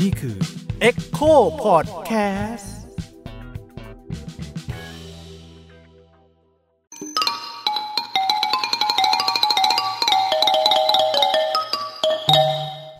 [0.00, 0.36] นี่คือ
[0.88, 1.32] Echo
[1.64, 2.66] Podcast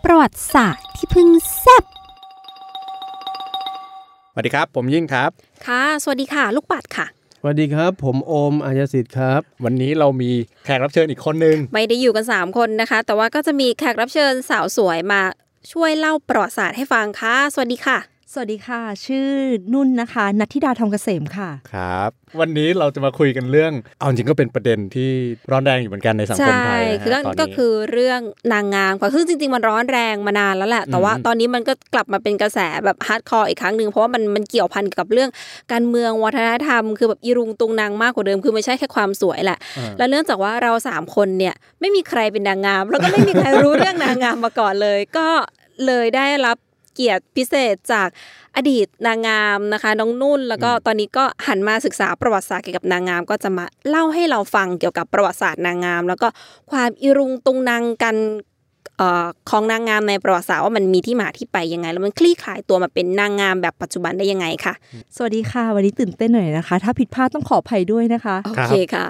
[0.04, 1.28] ประวัติศาสตร์ที่เพิ่ง
[1.58, 1.84] แซบ
[4.32, 5.30] สวัสดีครับ ผมยิ่งครับ
[5.66, 7.06] ค่ะ สวัสดีค่ะ ลูกปัดค่ะ
[7.42, 10.30] สวัสดีครับ ผมโอมอายสิทธิ์ครับ วันนี้เรามี
[10.64, 15.20] แขกรับเชิญอีกคนนึง ไม่ได้อยู่กัน 3 คนนะคะ แต่ว่าก็จะมีแขกรับเชิญสาวสวยมา
[15.72, 17.98] ช่วยเล่าประวัติศาสตร์ให้ฟังค่ะ สวัสดีค่ะ
[18.34, 19.28] สวัสดีค่ะ ชื่อ
[19.72, 25.10] นุ่นนะคะนัทธิดาทองเกษมค่ะ ครับ วันนี้เราจะมาคุยกันเรื่อง เอาจริงก็เป็นประเด็นที่
[25.50, 28.20] ร้อนแรงอยู่เหมือนกันในสังคมใช่ไทยนะคือฮะตอนก็นี้คือเรื่อง
[28.52, 35.30] นางงามค่ะคือจริง ๆ มันร้อนแรงมานานแล้วแหละ แต่ว่าอืมตอนนี้มันก็กลับมาเป็นกระแสแบบ hardcore อีกครั้งหนึ่งเพราะว่ามันมันเกี่ยวพันกับเรื่อง
[35.72, 39.58] การเมืองวัฒนธรรม คือแบบอีรุงตุงนางมากกว่าเดิมคือไม่ใช่แค่ความสวยแหละ
[39.98, 45.28] แล้วเนื่องจากว่าเราสามคนเนี่ยไม่มีใครเป็นนางงาม แล้วก็ไม่มีใครรู้เรื่องนางงามมาก่อนเลย ก็
[45.86, 46.56] เลยได้รับ
[47.00, 48.08] เกียรติพิเศษจาก
[48.56, 56.28] อดีตนางงามนะคะ น้องนุ่น แล้วก็ตอนนี้ก็หันมาศึกษาประวัติศาสตร์เกี่ยวกับนางงาม ก็จะมาเล่าให้เราฟังเกี่ยวกับประวัติศาสตร์นางงาม แล้วก็
[56.70, 58.16] ความอีรุงตุงนางกัน
[58.96, 64.74] เอ่อของนางงามในประวัติศาสตร์ว่ามันมีที่มาที่ไปยังไง แล้วมันคลี่คลายตัวมาเป็นนางงามแบบปัจจุบันได้ยังไงค่ะ
[65.16, 69.04] สวัสดีค่ะ วันนี้ตื่นเต้นหน่อยนะคะ ถ้าผิดพลาดต้องขออภัยด้วยนะคะโอเคค่ะ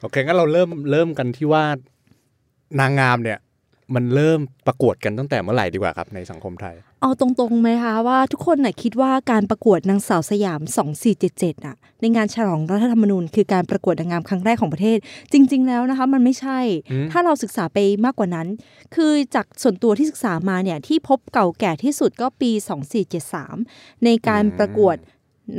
[0.00, 1.64] โอเคงั้นเราเริ่มเริ่มกันที่ว่า
[2.80, 3.38] นางงามเนี่ย
[3.94, 10.60] มันเริ่มประกวดกันตั้งแต่เมื่อไหร่ดีกว่าครับในสังคมไทย เอาตรงๆไหมคะว่าทุกคนน่ะคิดว่าการประกวดนางสาวสยาม
[11.12, 14.98] 2477น่ะในงานฉลองรัฐธรรมนูญ คือการประกวดนางงามครั้งแรกของประเทศ
[15.32, 16.58] จริง ๆ แล้วนะคะมันไม่ใช่
[16.90, 18.48] อืมถ้าเราศึกษาไปมากกว่านั้น
[18.94, 22.50] คือจากส่วนตัวที่ศึกษามาเนี่ยที่พบเก่าแก่ที่สุดก็ปี
[23.28, 24.96] 2473 ในการประกวด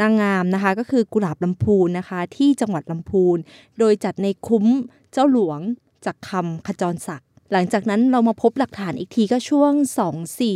[0.01, 3.37] นางงามนะคะก็คือกุหลาบลำพูนนะคะที่จังหวัดลำพูน
[3.79, 4.65] โดยจัดในคุ้ม
[5.13, 5.59] เจ้าหลวง
[6.05, 9.73] จากคำขจรศักดิ์ หลังจากนั้นเรามาพบหลักฐานอีกทีก็ช่วง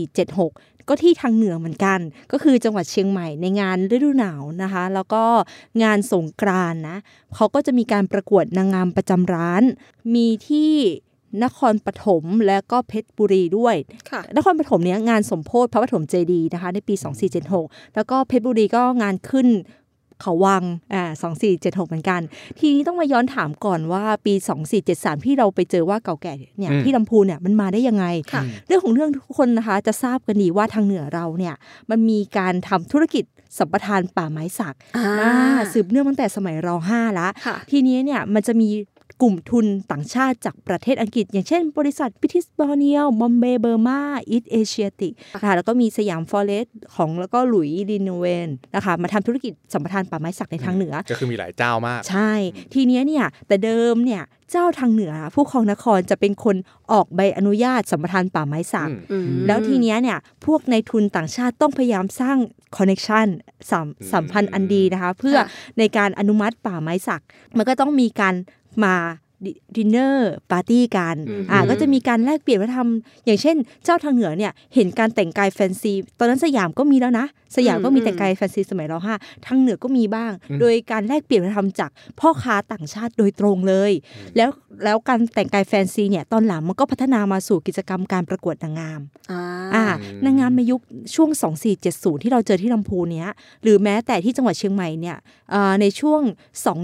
[0.03, 2.00] 2476 ก็ที่ทางเหนือเหมือนกัน
[2.31, 5.24] ก็คือจังหวัดเชียงใหม่ในงานฤดูหนาวนะคะ แล้วก็
[5.84, 6.97] งานสงกรานต์นะ
[7.35, 9.63] เขาก็จะมีการประกวดนางงามประจำร้าน
[10.16, 10.74] มีที่
[11.44, 13.75] นครปฐมและก็เพชรบุรีด้วย
[14.12, 16.94] ค่ะนครปฐมเนี้ยงานสมโพธิพระปฐมเจดีย์นะคะในปี
[17.46, 19.47] 2476 แล้วก็เพชรบุรีก็งานขึ้น
[20.21, 21.03] เขาวังอ่า
[21.49, 22.21] 2476เหมือนกัน
[22.59, 24.33] ทีนี้ต้องมาย้อนถามก่อนว่าปี
[24.79, 31.55] 2473ที่เราไปเจอว่าเก่าแก่เนี่ยอืมที่ลำพูนเนี่ยมันมาได้ยังไงค่ะเรื่องของเรื่องทุกคนนะคะจะทราบกันดีว่าทางเหนือเราเนี่ย
[31.89, 33.23] มันมีการทำธุรกิจ
[33.57, 35.33] สัมปทานป่าไม้สักอ่าอ่า
[35.73, 38.69] สืบเนื่องตั้งแต่สมัยร5ละค่ะทีนี้เนี่ยมันจะมี
[39.21, 52.31] กลุ่มทุนต่างชาติจากประเทศอังกฤษ อย่างเช่น บริษัทพิทิสบอเนียลมอมเบเบอร์มาอีสเอเชียติกนะคะแล้วก็มีสยามฟอเรสต์ของแล้วก็หลุยดินเวนนะคะมาทำธุรกิจสัมปทานป่าไม้สักในทางเหนือ ก็คือมีหลายเจ้ามาก ใช่
[52.73, 56.55] ทีเนี้ยเนี่ยแต่เดิมเนี่ยเจ้าทางเหนือผู้ครองนครจะเป็นคน
[56.91, 62.38] ออกใบอนุญาตสัมปทานป่าไม้สักอืมอืมแล้วทีเนี้ยเนี่ยพวกในทุนต่างชาติต้องพยายามสร้าง
[62.77, 63.27] คอนเน c ชัน
[63.71, 65.47] สัมสัมพันธ์อันดีนะคะ เพื่อค่ะ
[65.79, 67.23] ในการอนุมัติป่าไม้สัก
[67.57, 68.35] มันก็ต้องมีการ
[68.83, 68.95] มา
[69.75, 72.90] dinner party กันอืมอ่าก็จะมีการแลกเปลี่ยนวัฒนธรรม
[73.25, 77.25] อย่างเช่น เจ้าทางเหนือเนี่ยเห็นการแต่งกายแฟนซี ตอนนั้นสยามก็มีแล้วนะ
[77.57, 79.16] สยามก็มีแต่งกายแฟนซีสมัยร.ห้า
[79.46, 83.91] ทางเหนือก็มีบ้างอืมโดยการแลกเปลี่ยนวัฒนธรรมจากพ่อค้าต่างชาติโดยตรงเลย
[84.38, 84.50] แล้ว
[84.84, 89.01] แล้วการแต่งกายแฟนซีเนี่ยตอนหลังมันก็พัฒนามาสู่กิจกรรมการประกวดนางงาม
[89.31, 89.41] อ่า
[89.75, 89.85] อ่า
[90.25, 90.81] นางงามในยุค
[91.16, 91.30] ช่วง
[91.78, 93.30] 2470 ที่เราเจอที่ลำพูนเนี้ย
[93.63, 95.18] หรือแม้แต่ที่จังหวัดเชียงใหม่เนี่ย
[95.51, 96.22] เอ่อในช่วง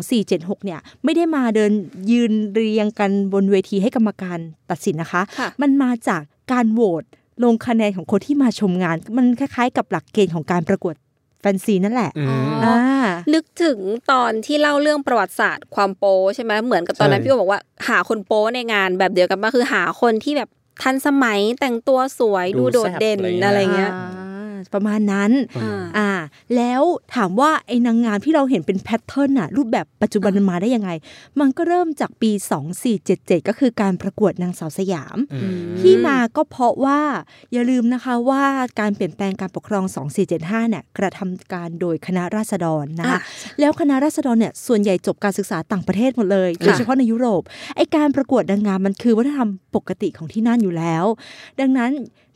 [0.02, 1.72] 2476เนี่ยไม่ได้มาเดิน
[2.12, 6.22] ยืนเรียงกันบนเวทีให้กรรมการตัดสินนะคะค่ะมันมาจาก
[6.52, 7.04] การโหวต
[7.44, 10.96] ลงคะแนนของคนที่มาชมงาน มันคล้ายๆ กับหลักเกณฑ์ของการประกวด
[11.42, 13.80] แฟนซีนั่นแหละอืมอ๋ออ่านึกถึง
[14.12, 20.50] ตอนที่เล่าเรื่องประวัติศาสตร์ความโป้ใช่ไหมเหมือนกับตอนนั้นใช่พี่โอบอกว่าหาคนโป้ในงานแบบเดียวกันมาคือหาคนที่แบบ
[20.84, 24.27] ทันสมัยแต่งตัวสวยดูดูโดดเด่นแซ่บอะอะไรไรเงี้เงี้ยยอ่า
[24.74, 25.32] ประมาณนั้น
[25.62, 26.12] อ่าอ่า
[26.56, 26.82] แล้ว
[27.16, 30.90] ถามว่าไอ้นางงามที่เราเห็นเป็นแพทเทิร์นอะรูปแบบปัจจุบันมันมาได้ยังไง
[31.40, 32.32] มันก็เริ่มจากปี
[32.90, 37.00] 2477 ก็คือการประกวดนางสาวสยามอืมที่มาก็เพราะว่า
[37.54, 38.46] อย่าลืมนะคะว่า
[38.80, 39.84] การเปลี่ยนแปลงการปกครอง
[40.28, 43.20] 2475 เนี่ยกระทำการโดยคณะราษฎรนะคะอะ
[43.60, 47.42] แล้วคณะราษฎรเนี่ยส่วนใหญ่จบการศึกษาต่างประเทศหมดเลยค่ะโดยเฉพาะในยุโรป
[47.76, 51.06] ไอการประกวดนางงามมันคือวัฒนธรรมปกติของที่นั่นอยู่แล้ว
[51.60, 51.92] ดังนั้น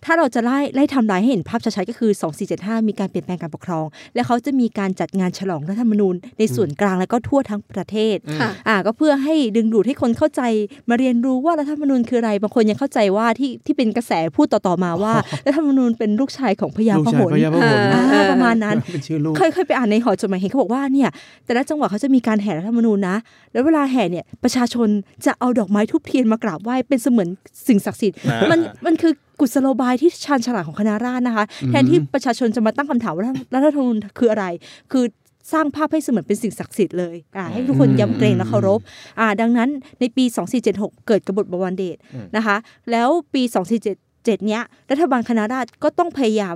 [0.05, 2.11] ถ้าเราจะไล่ไล่ไทำลายให้เห็นภาพชัดๆก็คือ
[2.49, 10.41] 2475 มีการเปลี่ยนแปลงการปกครอง และเขาจะมีการจัดงานฉลองรัฐธรรมนูญ ในส่วนกลางแล้วก็ทั่วทั้งประเทศค่ะอ่าก็เพื่อให้ดึงดูดให้คนเข้าใจ
[10.89, 15.13] มาเรียนรู้ว่ารัฐธรรมนูญคืออะไร บางคนยังเข้าใจว่าที่ที่เป็นกระแสพูดต่อๆมาว่า
[15.45, 21.09] รัฐธรรมนูญเป็นลูกชายของพญาลูกพชาหยลพญาพหลอ่าอ่าประมาณนั้นเป็นชื่อลูกเคยเคยไปอ่านในหอจดหมายเหตุเขาบอกว่าเนี่ย
[21.45, 23.15] แต่ละจังหวัดเขาจะมีการแห่รัฐธรรมนูญนะ
[23.53, 24.87] แล้วเวลาแห่เนี่ยประชาชน
[25.25, 27.27] จะเอาดอกไม้ทุบเทียนมากราบไหว้เป็นเสมือน
[27.67, 33.23] สิ่งศักดิ์สิทธิ์อ่ามัมันมันคือ กุศโลบายที่ชาญฉลาดของคณะราษฎรนะคะ แทนที่ประชาชนจะมาตั้งคำถามว่า
[33.53, 34.45] รัฐธรรมนูญคืออะไร
[34.91, 35.05] คือ
[35.53, 38.79] สร้างภาพให้เสมือนเป็นสิ่งศักดิ์สิทธิ์เลยอ่าให้ทุกคนยำเกรงและเคารพ
[39.19, 40.23] อ่าดังนั้นในปี
[40.65, 41.97] 2476 เกิดกบฏบวรเดช
[42.35, 42.55] นะคะ
[42.91, 43.41] แล้วปี
[43.89, 44.61] 2477เนี้ย
[44.91, 46.55] รัฐบาลคณะราษฎรก็ต้องพยายาม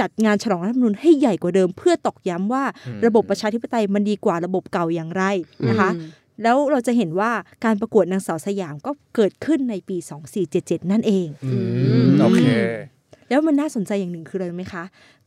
[0.00, 2.64] จัดงานฉลองรัฐธรรมนูญให้ใหญ่กว่าเดิม เพื่อตอกย้ำว่า
[3.06, 5.22] ระบบประชาธิปไตยมันดีกว่าระบบเก่าอย่างไร
[5.68, 5.90] นะคะ
[6.42, 7.32] แล้วเราจะเห็นว่า
[7.64, 9.96] การประกวดนางสาวสยามก็เกิดขึ้นในปี
[10.44, 11.56] 2477 นั่นเองอื
[12.06, 12.42] มโอเค
[13.28, 14.84] แล้วมันน่าสนใจอย่างหนึ่งคืออะไรรู้ไหมคะ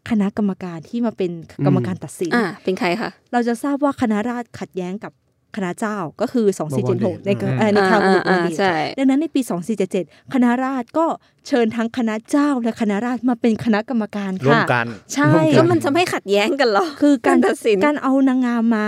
[0.10, 1.32] คณะกรรมการที่มาเป็น
[1.66, 5.14] กรรมการตัดสินอ่าเป็นใครคะเราจะทราบว่าคณะราษฎรขัดแย้งกับ
[5.56, 6.48] คณะเจ้าก็คือ
[6.88, 9.42] 2476 ในกอืมเอ่อในคราวอ่าบุตรอ่าเดชใช่ดังนั้นในปี
[9.88, 11.06] 2477 คณะราษฎรก็
[11.48, 18.88] เชิญทั้งคณะเจ้าและคณะราษฎรมาเป็นคณะกรรมการร่วมค่ะกัน ใช่ก็มันจะไม่ขัดแย้งกันเหรอ คือการการตัดสินการเอานางงามมา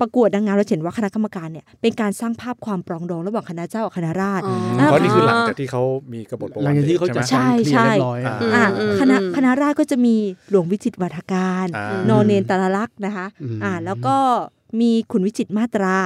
[0.00, 5.82] ประกวดนางงามเราเห็นว่าคณะกรรมการเนี่ยเป็นการสร้างภาพความปรองดองระหว่างคณะเจ้ากับคณะราษฎรอ๋ออ่าเพราะนี่คือหลังจากที่เขา
[6.12, 10.16] มีกบฏประวัติหลังจากที่เขาจัดใช่ไหมการเคลียร์เรียบร้อยใช่อ่าอืมคณะอืมคณะราษฎรก็จะมี
[10.50, 14.16] หลวงวิจิตรวัฒการอ่านอเนนตาลลักษณ์นะคะอืมอ่าแล้วก็
[14.80, 15.96] มีขุนวิจิตรมาตรา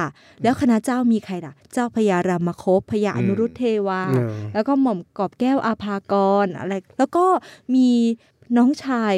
[0.43, 6.13] แล้วคณะเจ้ามีใครล่ะ เจ้าพญารามคบพญาอนุรุตเทวาอืมแล้วก็หม่อมกอบแก้วอาภาก
[6.43, 7.25] รอะไร แล้วก็
[7.75, 7.89] มี
[8.57, 9.15] น้องชาย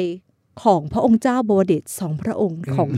[0.62, 2.88] ของพระองค์เจ้าบวรเดชสองพระองค์ของ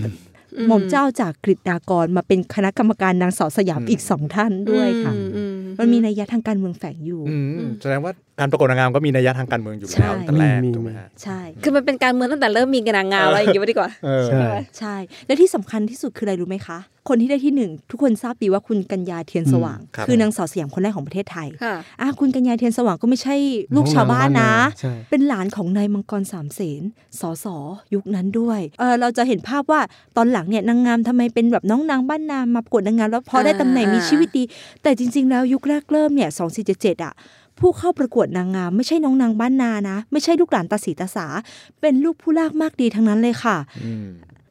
[0.69, 5.45] หม่อมเจ้าจากกฤษดากรมาเป็นคณะกรรมการนางสาวสยามอืมอีกสองท่านด้วยค่ะอือื
[5.79, 7.37] มันมีนัยยะทางการเมืองแฝงอยู่อื
[7.67, 14.47] มแสดงว่า การประกวดนางงามก็มีนัยยะทางการเมืองอยู่แล้วใช่แต่แรกมีถูกไหมมีฮะใช่ คือมันเป็นการเมืองตั้งแต่เริ่มมีกันนางงามอะไรอย่างงี้ไว้ดีกว่าเออใช่
[14.79, 14.95] ใช่
[15.27, 16.79] และที่สำคัญที่สุดคืออะไรรู้ไหมคะ
[17.09, 23.37] คนที่ได้ที่หนึ่งทุกคนทราบดีว่าคุณกัญญาเทียนสว่างครับคือนางสาวสยามคนแรกของประเทศไทยค่ะอะคุณกัญญาเทียนสว่างก็ไม่ใช่
[23.77, 26.83] ลูกชาวบ้านนะใช่เป็นหลานของนายมังกรสามเสน
[27.21, 27.47] สส
[27.95, 29.81] ยุคนั้นด้วยเออเราจะเห็นภาพว่า
[30.17, 34.45] ตอนหลังเนี่ยนางงามทำไมเป็นแบบน้องนางบ้านนามาประกวดนางงามแล้วพอได้ตำแหน่งอ่ามีมีชีวิตดี
[34.83, 37.15] แต่จริง ๆ แล้วยุคแรกเริ่มเนี่ยสองสี่เจ็ดเจ็ดอะ
[37.61, 41.27] ผู้เข้าประกวดนางงามไม่ใช่น้องนางบ้านนานะ ไม่ใช่ลูกหลานตาสีตาสา
[41.81, 44.07] เป็นลูกผู้ลากมากดีทั้งนั้นเลยค่ะอืม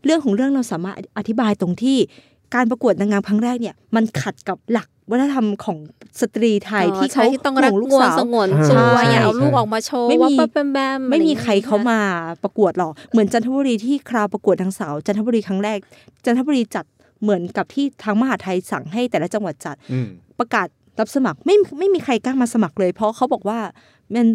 [0.05, 1.97] เรื่องของเรื่องเราสามารถอธิบายตรงที่
[2.55, 5.77] การประกวดนางงามครั้งแรกเนี่ยมันขัดกับหลักวัฒนธรรมของ
[6.21, 11.99] สตรีไทยอ๋อที่ใช่เขาที่ต้องรักนวลหวงลูกสาวสงวนตัวใช่ใช่อย่าเอาลูกออกมาโชว์ไม่มีว่าแบมแบมไม่มีอะรอย่างงี้ใครเขามา
[12.43, 15.79] ประกวดหรอกเหมือนจันทบุรีที่คราวประกวดนางสาวจันทบุรีครั้งแรก
[16.25, 16.85] จันทบุรีจัด
[17.21, 20.07] เหมือนกับที่ทางมหาดไทยสั่งให้แต่ละจังหวัดจัดอืม
[20.39, 20.67] ประกาศ
[20.99, 23.59] รับสมัครไม่ไม่มีใครกล้ามาสมัครเลย เพราะเขาบอกว่า
[24.15, 24.27] มัน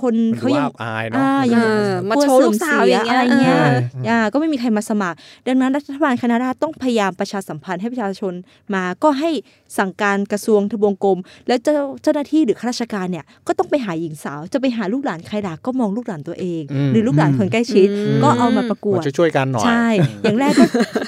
[0.00, 5.16] คนมันเขาดูยัว่ายังอายเนาะอ่ายังเออมาโชว์ลูกสาวอย่างเงี้ยอะไรเงี้ยเอออ่าก็ไม่มีใครมาสมัคร
[5.46, 8.32] ดังนั้นรัฐบาลคณะราษฎรต้องพยายามประชาสัมพันธ์ให้ประชาชน
[8.74, 9.30] มา ก็ให้
[9.78, 19.86] สั่งการกระทรวงทบวงกรมแล้วเจ้าเจ้าหน้าที่หรือข้าราชการเนี่ยก็ต้องไปหาหญิงสาว จะไปหาลูกหลานใครล่ะก็มองลูกหลานตัวเองอืมหรือลูกหลานคนใกล้ชิดอืมก็เอามาประกวดมาช่วยๆกันหน่อยใช่
[20.22, 20.64] อย่างแรกก็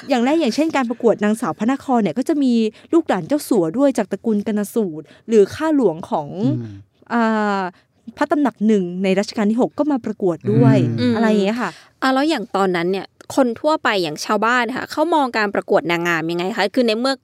[0.09, 2.53] อย่างแรกอย่างเช่นการประกวดนางสาวพระนครเนี่ยก็จะมี
[2.93, 6.27] ลูกหลานเจ้าสัวด้วยจากตระกูลกนสูตร หรือข้าหลวงของ
[7.13, 7.61] อ่า
[8.17, 11.69] พระตำหนักหนึ่งในรัชกาลที่ 6 ก็มาประกวดด้วยอืมอะไรอย่างเงี้ยค่ะ
[12.01, 13.05] อะแล้วอย่างตอนนั้นเนี่ย
[13.35, 17.15] คนทั่วไปอย่างชาวบ้านค่ะเขามองการประกวดนางงามยังไงคะคือในเมื่อ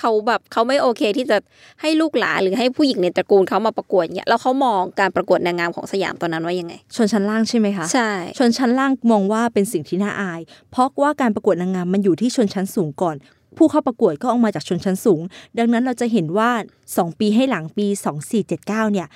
[0.00, 1.36] เขาแบบเขาไม่โอเคที่จะ
[1.80, 10.40] ให้ลูกหลานหรือให้ผู้หญิงในตระกูลเขามาประกวดเนี่ยแล้วเขามองการประกวดนางงามของสยามตอนนั้นว่ายังไง ชนชั้นล่างใช่ไหมคะใช่ชนชั้นล่างมองว่าเป็นสิ่งที่น่าอาย
[10.70, 13.16] เพราะว่าการประกวดนางงามมันอยู่ที่ชนชั้นสูงก่อน
[13.58, 15.22] ผู้เข้าประกวดก็ออกมาจากชนชั้นสูง
[15.58, 16.50] ดังนั้นเราจะเห็นว่า
[16.86, 17.86] 2 ปีให้หลังปี
[18.34, 19.08] 2479 เนี่ย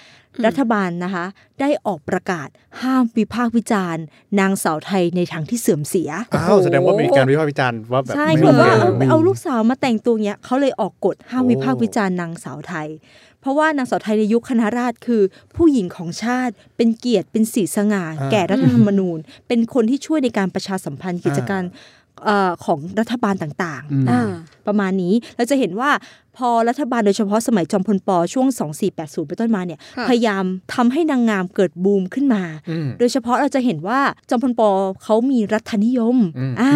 [0.47, 1.25] รัฐบาลนะคะ
[1.61, 2.49] ได้ออกประกาศ
[2.83, 4.05] ห้ามวิพากษ์วิจารณ์
[4.41, 12.89] นางสาวไทยในทางที่เสื่อมเสียอ้าวแสดงว่ามีการวิพากษ์วิจารณ์ว่าแบบใช่ไม่คือว่าโอเคเอามีเอาลูกสาวมาแต่งตัวเนี้ยเขาเลยออกกฎห้ามโอ้วิพากษ์วิจารณ์นางสาวไทย
[13.41, 15.23] เพราะว่านางสาวไทยในยุคคณะราษฎรคือ
[15.57, 21.97] ผู้หญิงของชาติเป็นเกียรติเป็นสีสง่า แก่รัฐธรรมนูญ เป็นคนที่ช่วยในการประชาสัมพันธ์กิจการเอ่อ
[22.65, 24.29] ของรัฐบาลต่างอืมๆอ่า
[24.67, 25.91] ประมาณนี้เราจะเห็นว่า
[26.37, 28.49] พอรัฐบาลโดยเฉพาะสมัยจอมพลปช่วง
[28.89, 30.45] 2480 เป็นต้นมาเนี่ยค่ะพยายาม
[30.75, 34.63] ทำให้นางงามเกิดบูมขึ้นมาอืมโดยเฉพาะเราจะเห็นว่าจอมพลป
[35.03, 36.73] เขามีรัฐนิยมอืมอ่า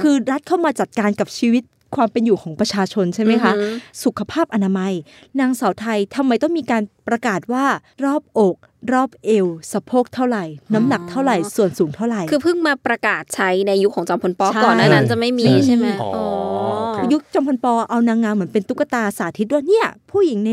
[0.00, 1.62] คือรัฐเข้ามาจัดการกับชีวิต
[1.96, 3.68] ความเป็นอยู่ของประชาชนใช่ไหมคะอือฮึ
[4.04, 4.92] สุขภาพอนามัย
[5.40, 7.64] นางสาวไทยทำไมต้องมีการประกาศว่า
[8.04, 8.54] รอบอก
[8.92, 20.50] รอบเอวสะโพกเท่าไหร่ น้ำหนักเท่าไหร่ส่วนสูงเท่าไหร่ คือเพิ่งมาประกาศใช้ในยุคของจอมพลปอใช่ก่อนหนานั้นจะไม่มีใช่ใช่ไหมอ๋อโอเคยุคจอมพลปอเอานางงามเหมือนเป็นตุ๊กตาสาธิตว่าเนี่ย ผู้หญิงใน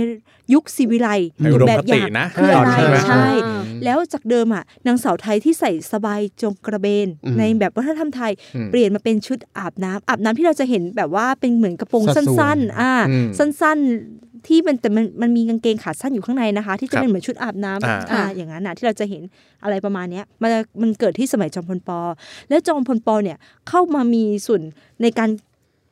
[0.54, 1.10] ยุคศิวิไล
[1.42, 19.22] ในอุดมแบบคอติย่างนะคืออะไรใช่ไหมใช่อืมแล้วจากเดิมอะนางสาวไทยที่ใส่สบายจงกระเบนอืมในแบบวัฒนธรรมไทยอืมเปลี่ยนมาเป็นชุดอาบน้ำอาบน้ำที่เราจะเห็นแบบว่าเป็นเหมือนกระโปรงสัดส่วนสั้น ๆ อ่าอืมสั้นๆ ที่มันแต่มันมันมีกางเกงขาสั้นอยู่ข้างในนะคะ ที่คจะรับเป็นเหมือนชุดอาบน้ำอ่าอ่าอย่างนั้นนะที่เราจะเห็น
[19.64, 20.50] อะไรประมาณเนี้ยมัน
[20.82, 22.00] มันเกิดที่สมัยจอมพลปอ
[22.50, 23.38] แล้วจอมพลปอเนี่ย
[23.70, 24.62] เข้ามามีส่วน
[25.02, 25.30] ในการ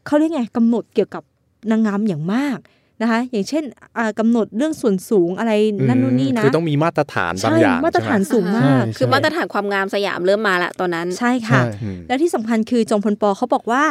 [0.06, 1.24] เขาเรียกไงกำหนดเกี่ยวกับ
[1.72, 2.60] นางงามอย่างมาก
[3.02, 3.64] นะคะอย่างเช่น
[3.98, 5.52] อ่ากำหนดเรื่องส่วนสูงอะไร
[5.88, 13.84] นั่นนู่นนี่นะคือต้องมีมาตรฐานบางใช่อย่างมาตรฐานใช่ไหสูงมากใช่คือมาตรฐานความงามสยามเริ่มมาละตอนนั้น ใช่ค่ะใช่อืมและที่สำคัญคือจอมพลปอเขาบอกว่า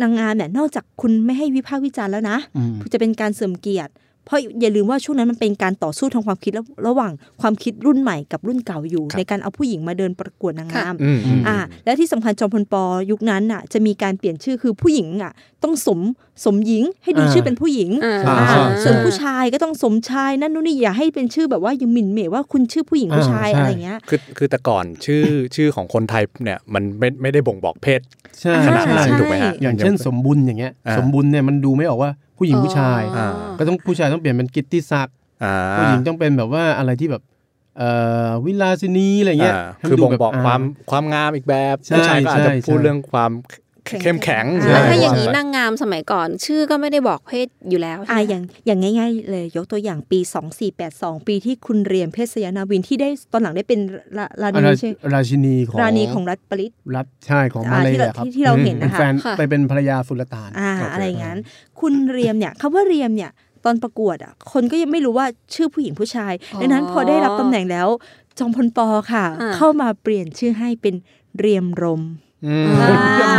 [0.00, 3.92] นางงามเนี่ยนอกจากคุณไม่ให้วิพากษ์วิจารณ์แล้วนะอืมจะเป็นการเสริมเกียรติ
[4.24, 15.32] เพราะอย่าลืมว่าช่วงนั้นมันเป็นการต่อสู้ทางความคิดระระหว่างความคิดรุ่นใหม่กับรุ่นเก่าอยู่ครับในการเอาผู้หญิงมาเดินประกวดนางงามอืมอืมอ่าและที่สำคัญจอมพลปอยุคนั้นอะจะมีการเปลี่ยนชื่อคือผู้หญิงอะ
[15.64, 16.00] ต้องสม
[16.44, 25.22] สมหญิงให้ดูอ่าชื่อเป็นผู้หญิงอ่าอ่าใช่ส่วนใช่ผู้ชายก็ต้องสมชายนั่นนู่นนี่อย่าให้เป็นชื่อแบบว่ายังหมิ่นเหม่ว่าคุณชื่อผู้หญิงผู้ชายอ่าใช่อะไรเงี้ยคือคือแต่ก่อนชื่อ
[25.54, 28.00] ชื่อของคนไทยเนี่ยมันไม่ไม่ได้บ่งบอกเพศ
[28.40, 32.10] ใช่ขนาดนั้นใช่ถูกไหมฮะอย่างเช่นสมบุญอย่างเงี้ยอ่าสมบุญเนี่ยมันดูไม่ออกว่า
[32.44, 37.22] ผู้หญิงผู้ชายอ่าก็ต้องผู้ชายต้องเปลี่ยนเป็นกิตติศักดิ์อ่าผู้หญิงต้องเป็นแบบว่าอะไรที่แบบ
[37.78, 37.90] เอ่
[38.28, 43.30] อวิลาสินีอะไรเงี้ยอ่าให้คืมันอดูบ่งแบบบอกความาความงามอีกแบบใช่ผู้ชายก็อาจจะใช่พูดใช่เรื่องความ
[44.02, 50.18] เข้มแข็งใช่แล้วถ้าใช่อย่างนี้ใช่นางงามสมัยก่อน ชื่อก็ไม่ได้บอกเพศอยู่แล้วอ่าใช่ไหมอย่างอย่างง่าย ๆ เลย ยกตัวอย่างปี
[50.72, 53.80] 2482 ปีที่คุณเรียมเพศยนาวินที่ได้ตอนหลังได้เป็น
[54.18, 61.38] ราราราณีใช่ราชินีของราณีของรัฐปริตรัฐใช่ของอ่ามาเลยที่เราครับที่ที่เราเห็นนะคะป็แฟนค่ะไปเป็นภรรยาสุลต่านอ่าโอเคอะไรอย่างนั้น
[61.80, 63.30] คุณเรียมเนี่ยคำว่าเรียมเนี่ย
[63.64, 67.88] ตอนประกวดอะคนก็ยังไม่รู้ว่าชื่อผู้หญิงผู้ชายอ๋อดังนั้นพอได้รับตำแหน่งแล้ว
[68.38, 70.94] จอมพลปอค่ะอ่าเข้ามาเปลี่ยนชื่อให้เป็น
[71.38, 72.02] เรียมรม
[72.46, 73.32] อืมอ่า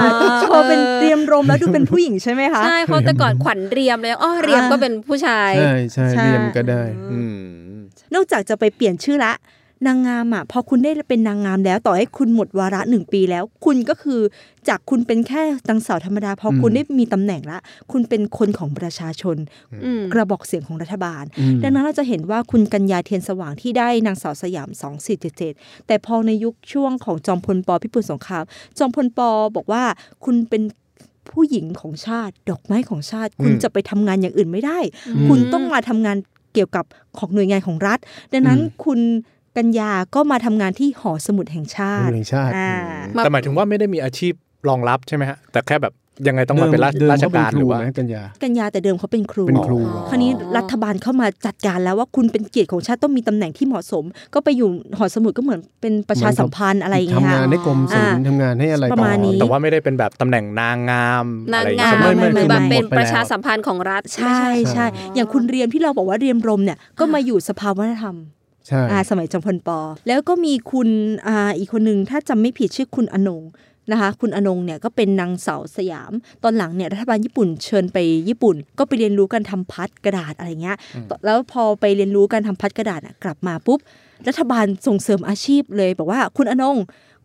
[0.50, 7.38] พอเป็นเรียมรมแล้วดูเป็นผู้หญิงใช่ไหมคะ ใช่เพราะแต่ก่อนขวัญเรียมเลยอ๋อเรียมก็เป็นผู้ชาย ใช่ใช่ใช่เรียมก็ได้อืม
[8.14, 9.34] นอกจากจะไปเปลี่ยนชื่อละ
[9.88, 14.20] นางงามอะพอคุณได้เป็นนางงามแล้วต่อให้คุณหมดวาระหนึ่งปีแล้ว คุณก็คือ
[14.68, 17.60] จากคุณเป็นแค่นางสาวธรรมดาพอคุณอืมได้มีตำแหน่งละ
[17.92, 19.38] คุณเป็นคนของประชาชน
[19.86, 24.70] อืมกระบอกเสียงของรัฐบาลอืมดังนั้นเราจะเห็นว่าคุณกัญญาเทียนสว่างที่ได้นางสาวสยาม
[25.28, 28.44] 2477 แต่พอในยุคช่วงของจอมพลปพิบูลสงคราม
[28.78, 29.20] จอมพลป
[29.56, 29.84] บอกว่า
[30.26, 30.64] คุณเป็น
[31.30, 36.18] ผู้หญิงของชาติ ดอกไม้ของชาติ คุณอืมจะไปทำงานอย่างอื่นไม่ได้อืมคุณต้องมาทำงาน
[36.54, 36.86] เกี่ยวกับ
[37.18, 38.00] ของหน่วยงานของรัฐ
[38.34, 39.00] ดังนั้นอืมคุณ
[39.58, 42.72] กัญญาก็มาทำงานที่หอสมุดแห่งชาหติน่วยงานชาติอ่า
[43.18, 44.34] มาแต่หมายถึงว่าไม่ได้มีอาชีพ
[44.70, 45.94] รองรับใช่ไหมฮะแต่แค่แบบ
[46.28, 64.86] ยังไงต้องมาเป็นราชเดิมราชเขาเป็นการคหรูรือว่านะกัญญากัญญาแต่เดิมเขาเป็นครูเป็นครูอ๋อคราวนี้รัฐบาลเข้ามาจัดการแล้วว่าคุณเป็นเกียรติของชาติต้องมีตำแหน่งที่เหมาะสม ก็ไปอยู่หอสมุดก็เหมือนเป็นประชาสัมพันธ์อะไรอย่างเงี้ยทำงาค่ะนให้กรมศิลป์อ่าทำงานให้อะไรประมาณนี้แต่ว่าไม่ได้เป็นแบบตำแหน่งนางงามนางอะไรงามใช่ไหมไม่ไม่หรือแบบคือเป็นหมดไปแล้วประชาสัมพันธ์ของรัฐใช่ใช่
[65.16, 68.16] อย่างคุณเรียมที่เราบอกว่าเรียมรมเนี่ยก็มาอยู่สภาวัฒนธรรม
[68.68, 70.90] ใช่อ่าสมัยจอมพลปอ แล้วก็มีคุณ
[71.28, 73.44] อ่าอีกคนหนึ่งถ้าจำไม่ผิดชื่อคุณอนง
[73.92, 76.12] นะคะคุณอนงเนี่ยก็เป็นนางสาวสยาม
[76.44, 77.98] ตอนหลังเนี่ยรัฐบาลญี่ปุ่นเชิญไป
[78.30, 80.78] ญี่ปุ่น ก็ไปเรียนรู้การทำพัดกระดาษอะไรเงี้ย
[81.26, 83.80] แล้วพอไปเรียนรู้การทำพัดกระดาษน่ะกลับมาปุ๊บ
[84.28, 86.78] รัฐบาลส่งเสริมอาชีพเลยบอกว่าคุณอนง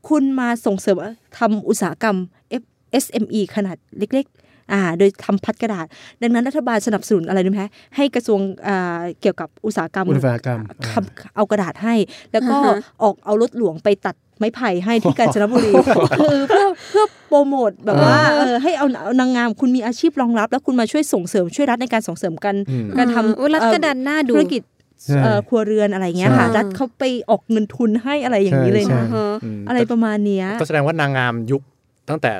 [0.08, 0.96] คุณมาส่งเสริม
[1.38, 2.16] ทำอุตสาหกรรม
[2.62, 2.64] F
[3.04, 4.39] SME ขนาดเล็กๆ
[4.72, 5.86] อ่าโดยทำพัดกระดาษ
[6.22, 10.58] ดังนั้นรัฐบาลสนับสนุนอะไรรู้ไหมคะให้กระทรวงอ่าเกี่ยวกับอุตสาหกรรมอุตสาหกรรม
[10.88, 11.94] ทำเอากระดาษให้
[12.32, 15.72] แล้วก็อ่าฮะออกเอารถหลวงไปตัดไม้ไผ่ให้ที่กาญจนบุรี
[16.18, 24.62] คือเพื่อเพื่อโปรโมทแบบว่าเออให้เอาเอานางงามคุณมีอาชีพรองรับ แล้วคุณมาช่วยส่งเสริมช่วยรัฐในการส่งเสริมกันอืมการทำอุ๊ยรัฐเอ่อก็ดันหน้าดูธุรกิจ
[25.04, 31.62] ใช่เอ่อครัวเรือนอะไรเงี้ยค่ะใช่รัฐเขาไปออกเงินทุนให้อะไรอย่างนี้เลยใช่นะอือฮะอืมอะไรประมาณเนี้ยก็แสดงว่านางงามยุค
[32.08, 32.32] ตั้งแต่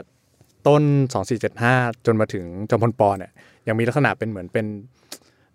[0.67, 0.83] ต้น
[1.45, 3.31] 2475 จนมาถึงจอมพลปเนี่ย
[3.69, 4.67] ยังมีลักษณะเป็นเหมือนเป็น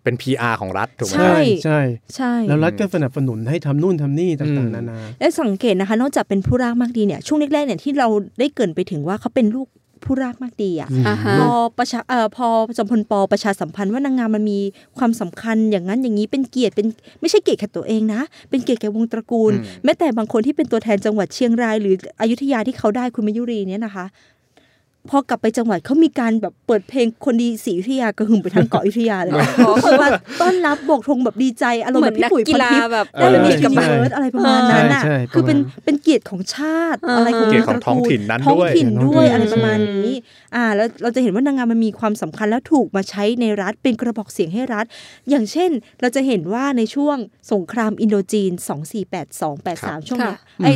[0.02, 1.80] เป็น PR ของรัฐถูกไหมใช่ใช่
[2.16, 8.08] ใช่ แล้วรัฐก็สนับสนุนให้ทำนู่นทำนี่อืต่างมๆนานาและสังเกตนะคะ นอกจากเป็นผู้รากมากดีเนี่ยช่วงแรกๆเนี่ยที่เรา
[8.38, 9.68] ได้เกรินไปถึงว่าเขาเป็นลูก
[10.04, 11.48] ผู้รากมากดีอะอ่าฮะพอ
[11.78, 12.46] ประชาเอ่อพอ
[12.76, 14.58] จอมพลปประชาสัมพันธ์ว่านางงามมันมี
[14.98, 16.86] ความสำคัญอย่างนั้นอย่างนี้เป็นเกียรติเป็น
[17.20, 18.20] ไม่ใช่เกียรติแค่ตัวเองนะ
[18.50, 24.04] เป็นเกียรติแก่วงตระกูลอืมแม้แต่บางคนที่เป็นตัวแทนจังหวัดเชียงราย หรืออยุธยาที่เขาได้คุณมายุรีเนี่ยนะคะ
[25.10, 29.32] พอกลับไปจังหวัดเขามีการแบบเปิดเพลงคนดีศรีอยุธยากระหึ่มไปทั้งเกาะอยุธยาเลย
[29.84, 30.08] คนมา
[30.40, 40.16] ต้อนรับโบกธงแบบดีใจอารมณ์เหมืแบอนักกีฬาพี่ปุ๋ยพรทิพย์แบบได้เป็นเออมิสกับ Miss Universe อะไรประมาณนั้นน่ะใช่ใช่คือเป็นประมาณเป็นเกียรติของชาติอ่าอะไรของเกียรติของท้องถิ่นนั้นด้วยท้องถิ่นด้วยท้องถิ่นอะไรประมาณนี้
[40.56, 44.84] อ่าแล้วเราจะเห็นว่านางงามมันมีความสำคัญแล้วถูกมาใช้ในรัฐเป็นกระบอกเสียงให้รัฐ
[45.30, 45.70] อย่างเช่น
[46.00, 47.16] เราจะเห็นว่าในช่วง
[47.52, 48.52] สงครามอินโดจีน
[49.30, 50.72] 2482-83 ช่วงเนี้ยไอ้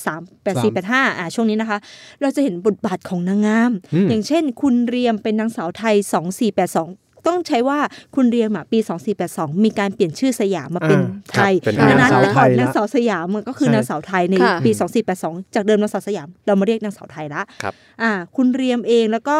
[0.00, 1.78] 2483 8485อ่าช่วงนี้นะคะ
[2.22, 3.63] เราจะเห็นบทบาทของนางงาม
[3.94, 7.78] อืมอย่างเช่น คุณเรียมเป็นนางสาวไทย 2482ต้องใช้ว่า
[8.14, 8.78] คุณเรียมอะปี
[9.20, 14.70] 2482 มีการเปลี่ยนชื่อสยามมาเป็นอ่าไทยครับเป็นดังนั้นนางสาวแต่ก่อนไทยละนางสาวสยามมันก็คือใช่นางสาวไทยในค่ะปี
[15.12, 19.38] 2482 จากเดิมนางสาวสยาม เรามาเรียกนางสาวไทยละครับอ่าคุณเรียมเองแล้วก็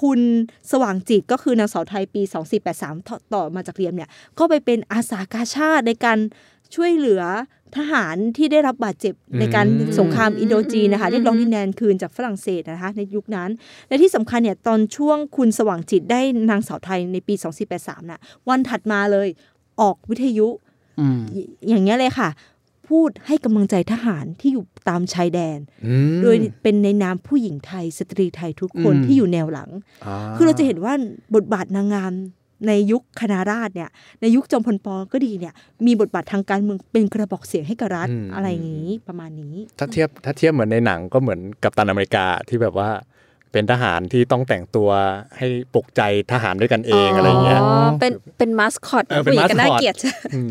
[0.00, 0.20] คุณ
[0.72, 2.22] สว่างจิตก็คือนางสาวไทยปี
[2.64, 6.18] 2483 ต่อต่อมาจากเรียมเนี่ย ก็ไปเป็นอาสากาชาติในการ
[6.74, 7.22] ช่วยเหลือ
[7.76, 13.50] ทหารที่ได้รับบาดเจ็บในการอืมสงครามอินโดจีนนะคะอืมเรียกร้องดินแดนคืนจากฝรั่งเศสนะคะในยุคนั้น
[13.88, 17.34] และที่สำคัญเนี่ยตอนช่วงคุณสว่างจิตได้นางสาวไทยในปี
[17.72, 19.28] 2483 น่ะวันถัดมาเลย
[19.80, 20.48] ออกวิทยุ
[21.00, 21.34] อืมอ
[21.68, 22.28] อย่างเงี้ยเลยค่ะ
[22.88, 30.92] พูดให้กำลังใจทหารที่อยู่ตามชายแดนอืมโดยเป็นในนามผู้หญิงไทย สตรีไทยทุกคนอืมที่อยู่แนวหลังาคือเราจะเห็นว่า
[31.34, 32.12] บทบาทนางงาม
[32.66, 33.90] ในยุคคณาราษฎรเนี่ย
[34.20, 35.54] ในยุคจอมพลปอก็ดีเนี่ย
[35.86, 42.90] มีบทบาททางการเมืองเป็นกระบอกเสียงให้กับรัฐอะไรอย่างนี้ประมาณนี้ ถ้าเทียบถ้าเทียบเหมือนในหนังก็เหมือนกับตันอเมริกาที่แบบว่า
[43.52, 44.88] เป็นทหารที่ต้องแต่งตัว
[45.36, 46.02] ให้ปลุกใจ
[46.32, 49.96] ทหารด้วยกันเองอะไรอย่างเงี้ยอ๋อเป็นเป็นมาสคอตเออเป็นผู้หญิงก็น่า mascot เกลียด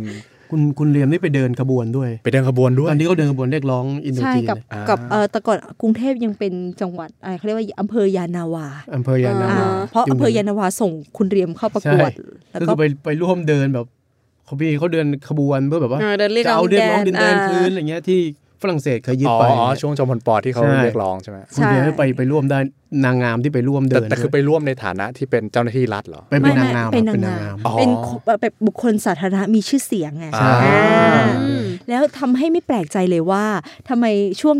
[0.05, 0.07] ม
[0.51, 12.11] คุณคุณเรียมนี่ไปเดินขบวนด้วย ไปเดินขบวนด้วยตอนนี้เขาเดินขบวนเรียกร้องอินโดใช่จีนกับเลยอ่ากับเออแต่ก่อนกรุงเทพยังเป็นจังหวัดอะไรเขาเรียกว่าอำเภอยานาวาอำเภอยานาอ่าวาเพราะอำเภอยานาวาส่งคุณเรียมเข้าประกวด
[12.51, 13.85] แล้วก็ก็คือไปไปร่วมเดินแบบ
[14.45, 18.19] เขาพี่เขาเดินขบวนเพื่อแบบว่าเออเดินเรียกจะเอาร้องเรียกร้องดิดินนแดแดนนคืนอ่าอะไรเงี้ยที่
[18.61, 22.59] ฝรั่งเศสเคยยึดอ๋อไปอ๋อช่วงจอมพลปอที่เขาใช่เรียกร้องใช่ไหมคุณเรียมก็ไปไปร่วมได้
[23.05, 27.91] นางงามที่ไปร่วมเดิแต่นแต่คือไปร่วมในฐานะที่เป็นเจ้าหน้าที่รัฐเหรอไปเป็นนางงามเป็นครับนางงามอ๋อเป็น
[28.41, 33.45] แบบบุคคลสาธารณะมีชื่อเสียงไงอ่าอ่าอืมแล้วทำให้ไม่แปลกใจเลยว่า
[33.89, 34.05] ทำไม
[34.41, 34.57] ช่วง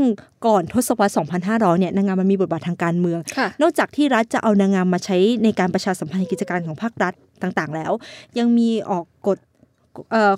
[0.48, 7.92] ก่อนทศวรรษ 2500 เนี่ยนางงามมันมีบทบาททางการเมืองค่ะนอกจากที่รัฐจะเอานางงามมาใช้ในการประชาสัมพันธ์กิจการของภาครัฐต่างๆ แล้ว
[8.40, 9.49] ยังมีออกกฎเอ่อ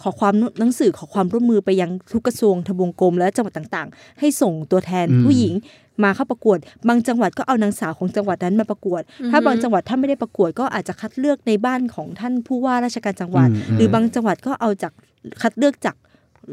[0.04, 5.54] ขอความหนังสือขอความร่วมมือไปยังทุกกระทรวงทบวงกรมและจังหวัดต่างๆ ให้ส่งตัวแทนอืมผู้หญิง
[6.04, 14.94] มาเข้าประกวด บางจังหวัดก็เอานางสาวของจังหวัดนั้นมาประกวด ถ้าบางจังหวัดถ้าไม่ได้ประกวดก็อาจจะคัดเลือกในบ้านของท่านผู้ว่าราชการจังหวัดอืมหรือบางจังหวัดก็เอาจาก
[15.42, 15.96] คัดเลือกจาก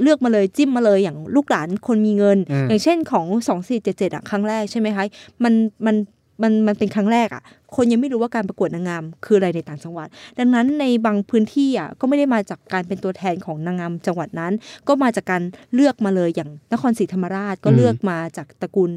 [0.02, 3.26] เลือกมาเลยจิ้มมาเลยอย่างลูกหลานคนมีเงินอืมอย่างเช่นของ
[3.72, 5.04] 2477อะครั้งแรกใช่ไหมคะ
[5.44, 5.54] มัน
[5.86, 5.96] มัน
[6.42, 7.42] มันมันเป็นครั้งแรกอะ
[7.76, 14.52] คนยังไม่รู้ว่าการประกวดนางงาม คืออะไรในต่างจังหวัด ดังนั้นในบางพื้นที่อะก็ไม่ได้มาจากการเป็นตัวแทนของนางงามจังหวัดนั้น
[14.88, 15.42] ก็มาจากการ
[15.74, 18.92] เลือกมาเลยอย่างนครศรีธรรมราชก็อืมเลือกมาจากตระกูล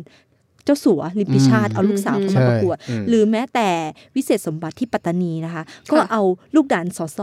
[0.66, 3.70] เจ้าสัวลิมปิชาติอืมเอาลูกสาวเข้ามาใช่ประกวดอืมหรือแม้แต่
[4.16, 6.22] วิเศษสมบัติที่ปัตตานีนะคะ ก็เอา
[6.56, 7.20] ลูกด่านสส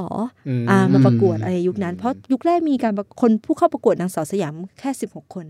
[0.48, 5.46] อืมอ่ามาประกวดอะไรยุคนั้น เพราะยุคแรกมีการประคนผู้เข้าประกวดนางสาวสยามแค่ 16 คน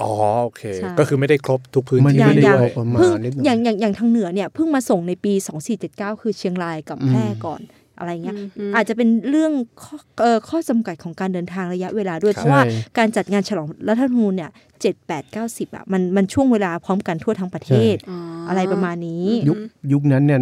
[0.00, 0.12] อ๋อ
[0.44, 5.32] โอเคใช่ก็คือไม่ได้ครบทุกพื้นมันที่ยังไม่ได้อย่างออกมาเพิ่งนิดหน่อยอย่างอย่างอย่างทางเหนือเนี่ยเพิ่งมาส่งในปี
[5.76, 7.60] 2479 คือเชียงรายกับอืมแพร่ก่อน
[7.98, 9.52] อะไรเงี้ยอืมอาจจะเป็นเรื่อง
[9.82, 14.50] ข้อเอ่อข้อจำกัดของการเดินทางระยะเวลาด้วย เพราะว่าใช่การจัดงานฉลองรัฐธรรมนูญเนี่ย
[14.80, 19.58] เจ็ดแปดเก้าสิบอะมันมันช่วงเวลาพร้อมกันทั่วทั้งประเทศอ๋อออะไรประมาณนี้ ยุค
[19.92, 20.40] ยุคนั้นเนี่ย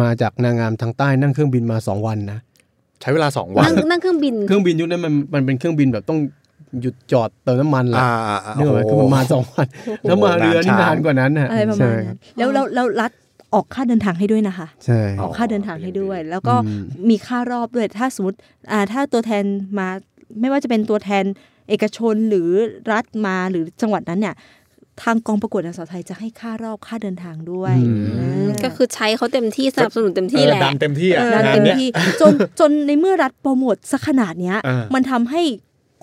[0.00, 2.38] มาจากนางงามทางใต้นั่งเครื่องบินมาสองวันนะ
[3.00, 6.18] ใช้เวลาสองวันนั่งนั่งเครื่องบิน เครื่องบินยุคนั้นมันมันเป็นเครื่องบินแบบต้อง
[6.80, 9.66] หยุดจอดเติมน้ำมันแหละอ่าอ่าอ่าเนื่องจากโอ้คือมันมาสองวัน
[10.02, 13.12] แล้วมาเรือนี่นานช้านานกว่านั้นฮะอะไรประมาณนั้นแล้วแล้วแล้วรัฐ
[13.54, 18.38] ออกค่าเดินทางให้ด้วยนะคะใช่ออกค่าเดินทางให้ด้วย แล้วก็อืมมีค่ารอบด้วยถ้าสมมติ
[18.72, 19.44] อ่าถ้าตัวแทน
[19.78, 19.88] มา
[20.40, 21.24] ไม่ว่าจะเป็นตัวแทน
[21.68, 22.48] เอกชนหรือ
[22.92, 24.34] รัฐมาหรือจังหวัดนั้นเนี่ย
[25.02, 31.88] ทางกองประกวดนางสาวไทยจะให้ค่ารอบค่าเดินทางด้วยอืมเออก็คือใช้เขาเต็มที่สนับสนุนเต็มที่เออแหละดันเต็มที่อะดันงาเต็นมเนี้ยที่
[32.20, 35.42] จนจนในเมื่อรัฐโปรโมทสักขนาดเนี้ยเออมันทำให้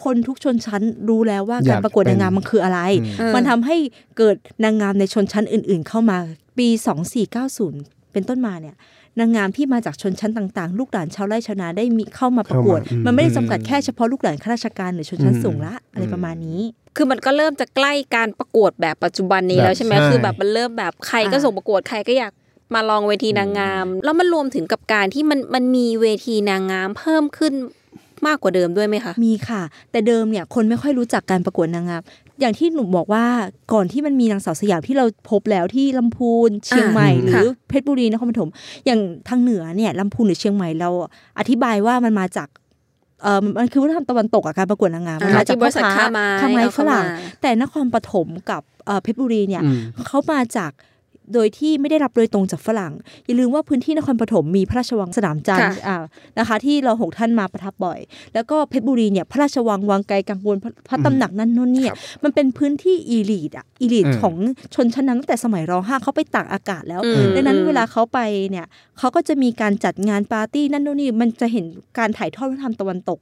[0.03, 2.79] คนทุกชนชั้นรู้แล้วว่าอยากการประกวดนางงามเป็นมันคืออะไร
[3.19, 3.77] เออมันทำให้
[4.17, 6.17] เกิดนางงามในชนชั้นอื่น ๆ เข้ามา
[6.57, 6.67] ปี
[7.35, 8.75] 2490 เป็นต้นมาเนี่ย
[9.19, 16.61] นางงามที่มาจากชนชั้นต่างๆ ลูกหลานชาวไร่ชาวนาได้มีเข้ามาประกวดเข้ามาอืมมันไม่ได้จำกัดแค่เฉพาะลูกหลานข้าราชการหรือชนชั้นอืมสูงละอะไรประมาณนี้
[16.95, 22.33] คือมันก็เริ่มจะใกล้การประกวดแบบปัจจุบันนี้แบบแล้วใช่ไหมใช่คือแบบมันเริ่มแบบใครก็อ่าส่งประกวดใครก็อยาก
[22.75, 27.53] มาลองเวทีนางงาม แล้วมันรวมถึงกับการที่มันมันมีเวทีนางงามเพิ่มขึ้น
[28.27, 32.01] มากกว่าเดิมด้วยไหมคะ มีค่ะ แต่เดิมเนี่ยคนไม่ค่อยรู้จักการประกวดนางงาม
[32.39, 33.25] อย่างที่หนูบอกว่า
[33.73, 38.49] ก่อนที่มันมีนางสาวสยามที่เราพบแล้วที่ลำพูนเชียงใหม่อ่าหรือค่ะเพชรบุรีนครปฐม
[38.85, 40.89] อย่างทางเหนือเนี่ยลำพูนหรือเชียงใหม่เรา
[41.39, 42.47] อธิบายว่ามันมาจาก
[43.21, 50.71] เออมันคือวัฒนธรรมตะวันตกอะการประกวดนางงามมันอ่ามาจากที่บริษัทพ่อค้าไม้ค้าไม้เอาฝเข้ารั่งมาแต่นครปฐมกับเอ่อเพชรบุรีเนี่ยอืมเขามาจาก
[51.33, 52.93] โดยที่ไม่ได้รับโดยตรงจากฝรั่ง
[53.25, 55.97] อย่าลืมว่าพื้นที่นครปฐมมีพระราชวังสนามจันทร์ค่ะอ่า
[56.39, 57.99] นะคะ ที่เราหกท่านมาประทับบ่อย
[58.33, 64.35] แล้วก็เพชรบุรีเนี่ยพระราชวังวังไกลกังวลพระพระตำหนักนั่นนู่นเนี่ยครับมันเป็นพื้นที่อีลีดอะอีลีดอืมของ
[64.75, 68.65] ชนชั้นนำตั้งแต่สมัยรห้าเขาไปตากอากาศแล้วอืมดังนั้นเวลาเขาไปเนี่ย
[68.97, 71.65] เขาก็จะมีการจัดงานปาร์ตี้นั่นนู่นนี่มันจะเห็น
[71.97, 73.19] การถ่ายทอดวัฒนธรรมตะวันตก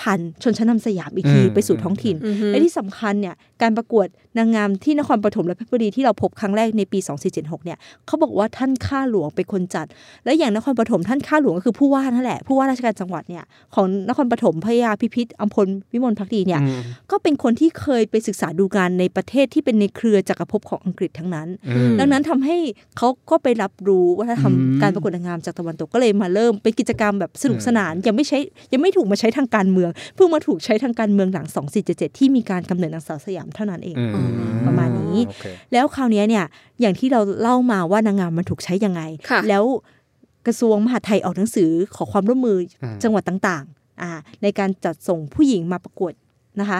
[0.00, 4.06] ผ่านชนชั้นนำสยามอีกทีอืมไปสู่ท้องถิ่นอือฮึและที่สำคัญเนี่ยการประกวด
[4.38, 6.98] นางงามที่นครปฐมและเพชรบุรีที่เราพบครั้งแรกในปี
[7.32, 9.86] 2476 เนี่ยเขาบอกว่าท่านข้าหลวงเป็นคนจัด
[10.24, 22.56] และอย่างนครปฐมท่านข้าหลวงก็คือผู้ว่านั่นแหละผู้ว่าราชการจังหวัดเนี่ยของนครปฐมพระยาพิพิธอัมพลวิมลพักดีเนี่ยอืมก็เป็นคนที่เคยไปศึกษาดูงานในประเทศที่เป็นในเครือจักรภพของอังกฤษทั้งนั้นอืมดังนั้นทำให้
[22.96, 28.38] เขาก็ไปรับรู้วัฒนธรรมอืมการประกวดนางงามจากตะวันตกก็เลยมาเริ่มเป็นกิจกรรมแบบสนุกสนานยังไม่ใช้
[28.72, 31.46] ยังไม่ถูกมาใช้ทางการเมือง เพิ่งมาถูกใช้ทางการเมืองหลัง
[31.82, 34.19] 2477 ที่มีการกำเนิดนางสาวสยามเท่านั้นเองอืม
[34.66, 36.44] ประมาณนี้โอเคแล้วคราวเนี้ยเนี่ย
[36.80, 39.64] อย่างที่เราเล่ามาว่านางงามมันถูกใช้ยังไงค่ะแล้ว
[40.46, 44.10] กระทรวงมหาดไทยออกหนังสือขอความร่วมมืออมจังหวัดต่างๆอ่า
[44.42, 46.12] ในการจัดส่งผู้หญิงมาประกวด
[46.60, 46.78] นะคะ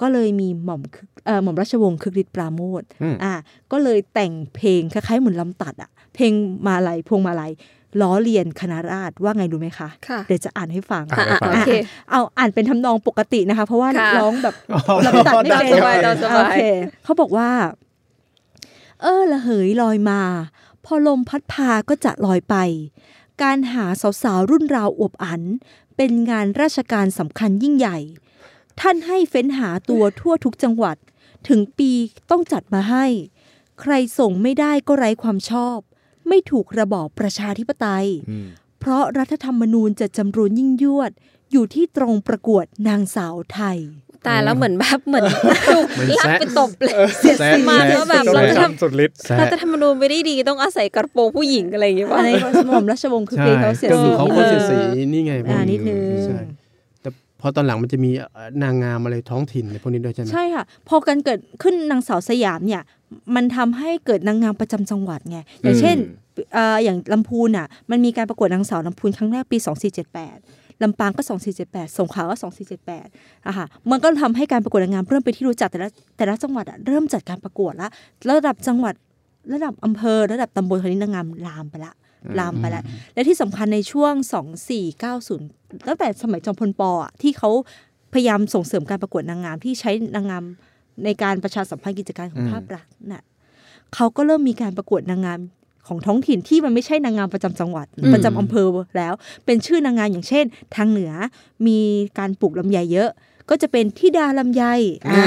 [0.00, 3.32] ก็เลยมีหม่อมคึกเอ่อหม่อมราชวงศ์คึกฤทธิ์ปราโมทอืมอ่า
[3.72, 6.32] ก็เลยแต่งเพลงคล้ายๆเหมือนลำตัดอะเพลง
[6.66, 7.52] มาลัยพวงมาลัย
[8.00, 11.70] ล้อเลียนคณะราษฎรว่าไงรู้ไหมคะค่ะเดี๋ยวจะอ่านให้ฟังอะอะอะโอเค
[12.10, 14.54] เอาอ่านเป็นทำนองปกตินะคะ เพราะว่าค่ะร้องแบบ
[15.06, 16.60] ลำตัดไม่เป็นตามสบายตามสบายโอเค
[17.04, 17.50] เขาบอกว่า
[19.02, 20.20] เออละเหยลอยมา
[20.84, 22.56] พอลมพัดพาก็จะลอยไป
[23.42, 23.84] การหา
[24.22, 25.42] สาวๆรุ่นราวอวบอัน
[25.96, 27.98] เป็นงานราชการสำคัญยิ่งใหญ่
[28.80, 30.96] ท่านให้เฟ้นหาตัวทั่วทุกจังหวัด
[31.48, 31.90] ถึงปี
[32.30, 33.06] ต้องจัดมาให้
[33.80, 35.78] ใครส่งไม่ได้ก็ไร้ความชอบ
[36.28, 38.46] ไม่ถูกระบอบประชาธิปไตยอืม
[38.80, 41.10] เพราะรัฐธรรมนูญจะจำรูนยิ่งยวด
[41.52, 43.78] อยู่ที่ตรงประกวดนางสาวไทย
[44.26, 45.24] ตายแล้วเหมือนแบบเหมือน
[45.68, 46.94] ถูกเหมือนลากแซะไปตบเลย
[47.38, 52.34] แซะมาแซะแล้วแบบต้องเราจะททำสุดฤทธิ์แซะรัฐธรรมนูญไม่ได้ดีต้องอาศัยกระโปรงผู้หญิงอะไรอย่างเงี้ยอัป่ะนนี้
[52.68, 54.76] หม่อมราชวงศ์คือเพลงเขาเสียก็สีคือเขาก็เสียสี
[55.12, 56.38] นี่ไงพวกอ่านิดนึงใช่
[57.00, 57.08] แต่
[57.40, 62.82] พอตอนหลังมันจะมีเอ่อนางงามอะไรท้องถิ่นอะไรพวกนี้ด้วยใช่ไหมใช่ค่ะ พอการเกิดขึ้นนางสาวสยามเนี่ย
[63.34, 65.96] มันทำให้เกิดนางงามประจำจังหวัดไงอย่างเช่น
[66.54, 69.58] เอ่ออย่างลำพูนอะมันมีการประกวดนางสาวลำพูนครั้งแรกปี
[70.20, 71.22] 2478ลำปางก็
[71.60, 72.36] 2478สงขลาก็
[72.90, 77.88] 2478อะค่ะมันก็ทำให้การประกวดนางงามเริ่มเป็นที่รู้จักแต่ละแต่ละจังหวัดอะเริ่มจัดการประกวดละ
[78.30, 78.94] ระดับจังหวัด
[79.52, 81.92] ระดับอำเภอ ระดับตำบลคราวนี้นางงามลามไปละ
[82.38, 84.14] ลามไปแล้วและที่สำคัญในช่วง
[84.80, 87.50] 2490 ตั้งแต่สมัยจอมพลปอะที่เขา
[88.12, 90.44] พยายามส่งเสริมการประกวดนางงามที่ใช้นางงาม
[91.04, 93.22] ในการประชาสัมพันธ์กิจการของอืมภาพรัฐน่ะ
[93.94, 95.40] เขาก็เริ่มมีการประกวดนางงาม
[95.88, 100.44] ของท้องถิ่นที่มันไม่ใช่นางงามประจำจังหวัดอืมประจำอำเภอแล้ว เป็นชื่อนางงามอย่างเช่น
[100.76, 101.12] ทางเหนือ
[101.66, 101.78] มี
[102.18, 103.10] การปลูกลำไยเยอะ
[103.50, 104.64] ก็จะเป็นทิดาลำไย
[105.08, 105.24] อ่า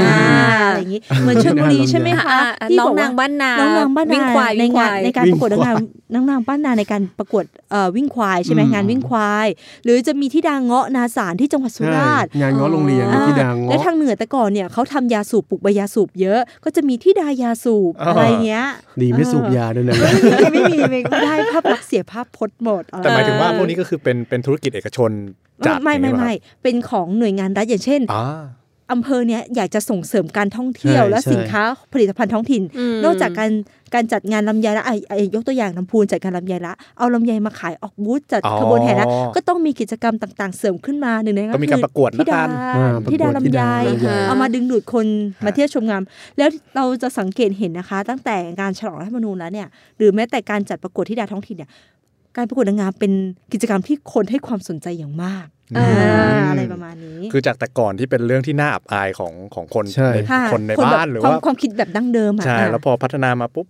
[0.67, 5.75] อะไรอย่างนี้เหมือนชลบุรีใช่ไหมคะอ่าที่น้องบอกว่นางบ้านนาน้องนางบ้านวิ่นางควายในวิ่งคงานวายในการประกวดนางงาม
[6.13, 9.47] นางนางบ้านนาในการประกวดเอ่อวิ่งควายใช่ไหมอืมงานวิ่งควาย
[9.84, 18.65] หรือจะมีที่ดางเงาะนาสารที่จังหวัดสุใช่ราษฎร์งานง้อโรงเรียนอ่าที่ดังและง้อทางเหนือแต่ก่อนเนี่ยเขาทำยาสูบปลูกใบยาสูบเยอะ ก็จะมีที่ดายาสูบอ่าอะไรเงี้ย
[19.01, 19.95] ดีไม่สูบยาด้วยนะ
[20.53, 25.12] ไม่มีไม่มีไม่ได้ภาพลักษณ์เสียภาพพจน์หมดอะไรแต่หมายถึงว่าพวกนี้ก็คือเป็นเป็นธุรกิจเอกชน
[25.65, 28.25] จัดไม่ไม่อย่างไม่นี้ป่ะไม่เป็นของหน่วยงานรัฐอย่างเช่นอ่า
[28.91, 33.51] อำเภอเนี้ยอยากจะส่งเสริมการท่องเที่ยวใช่และใช่สินค้าผลิตภัณฑ์ท้องถิ่นอืมนอกจากการ
[33.95, 45.05] การจัดงานลำไยละไอ้ไอ้ยกตัวอย่างลำพูนจัดการลำไยละ เอาลำไยมาขายออกบูธจัดอ๋อขบวนแห่ละก็ต้องมีกิจกรรมต่างๆ เสริมขึ้นมาหนึ่งในนั้นก็มีการคือประกวดธิดาละกันอ่าประกวดธิดาลำไยธิดาลำไยเอามาดึงดูดคน
[45.45, 46.01] มาเที่ยวชมงาน
[46.38, 51.69] แล้วเราจะสังเกตเห็นนะคะ ตั้งแต่งานฉลองรัฐธรรมนูญแล้วเนี่ยหรือแม้แต่การจัดประกวดธิดาท้องถิ่นเนี่ย
[52.38, 53.12] การประกวดนางงามเป็น
[53.53, 63.65] กิจกรรมที่คนให้ความสนใจอย่างมากอืมอ่าอะไรประมาณนี้ คือจากแต่ก่อนที่เป็นเรื่องที่น่าอับอายของของคนใช่ในค่ะคนในแบบบ้านหรือความว่าความคิดแบบดั้งเดิมอะใช่อะแล้วพอพัฒนามาปุ๊บ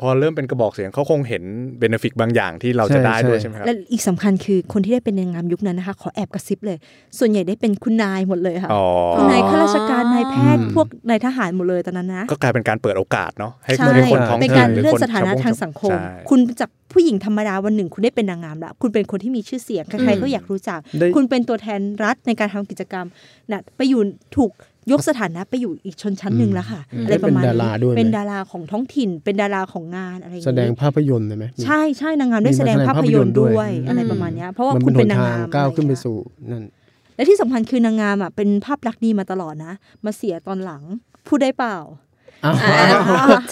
[0.00, 1.42] พอเริ่มเป็นกระบอกเสียงเขาคงเห็น
[1.78, 6.76] เบนฟิกบางอย่างที่เราจะใช่ได้ด้วยใช่ใช่ไหมครับและอีกสำคัญคือคนที่ได้เป็นนางงามยุคนั้นนะคะ ขอแอบกระซิบเลย
[7.18, 8.84] ส่วนใหญ่ได้เป็นคุณนายหมดเลยค่ะอ๋อ
[9.16, 23.06] คุณนายข้าราชการนายแพทย์อืมพวกนายทหารหมดเลยตอนนั้นนะก็กลายเป็นการเปิดโอกาสเนาะให้ใช่ให้คนท้องเป็นถิ่การนหรือเลื่อนคนสถานะชวทางสังคมใช่คุณจากผู้หญิงธรรมดาวันหนึ่ง คุณได้เป็นนางงามแล้วคุณเป็นคนที่มีชื่อเสียงใครอืมๆก็อยากรู้จักได้คุณเป็นตัวแทนรัฐในการทำกิจกรรม
[23.50, 24.00] นะไปอยู่
[24.36, 24.50] ถูก
[24.92, 36.16] ยกสถานะไปอยู่อีกชนชั้นหนึ่งแล้วค่ะอืมอะไรประมาณเป็นดาราด้วยไหมเป็นดาราของท้องถิ่น เป็นดาราของงานอะไรอย่างแสดงนี้ภาพยนตร์เลยไหมใช่ใช่นางงามได้มีแสดงมาแสดงภาพยนตร์ด้วยภาพยนตร์ด้วยอะไรประมาณเนี้ยเพราะว่ามันคุณเป็เป็นนหนนางทางงามก้าวขึ้นไปอะไรเงี้ยสู่
[36.50, 36.64] นั่น
[37.16, 39.72] และที่สำคัญคือนางงามอะเป็นภาพลักษณ์ดีมาตลอดนะ
[40.04, 40.82] มาเสียตอนหลัง
[41.26, 41.76] พูดได้เปล่า
[42.44, 42.52] อ่า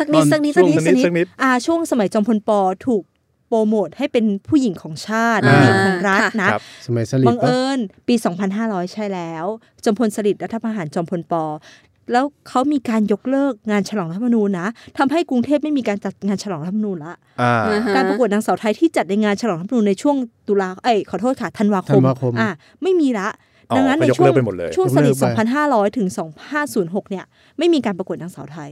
[0.00, 2.50] สักนิดสักนิดช่วงสักนิดสักนิดอ่าช่วงสมัยจอมพลป
[2.86, 8.14] ถูกโปรโมทให้เป็นผู้หญิงของชาติอ่าผู้หญิงของรัฐค่ะนะครับสมัยสลิบัดงปะเอิญปี
[8.54, 9.44] 2500 ใช่แล้ว
[9.84, 11.34] จอมพลสฤษดิ์รัฐประหารจอมพลป
[12.12, 20.16] แล้วเขามีการยกเลิกงานฉลองรัฐธรรมนูญนะทำให้กรุงเทพไม่มีการจัดงานฉลองรัฐธรรมนูญละอ่าอ่าฮะการประกวดนางสาวไทยที่จัดในงานฉลองรัฐธรรมนูญในช่วง
[20.48, 22.50] ตุลาเอ้ยขอโทษค่ะธันวาคธัมนวาคมอะ
[22.82, 23.28] ไม่มีละ
[23.70, 26.08] อ๋อดังนั้นก็ในยกช่วเลิงกไปหมดเลยช่วงสลิดยกเลิกไป2,500 ถึง
[26.60, 27.24] 2,506 เนี่ย
[27.58, 28.70] ไม่มีการประกวดนางสาวไทย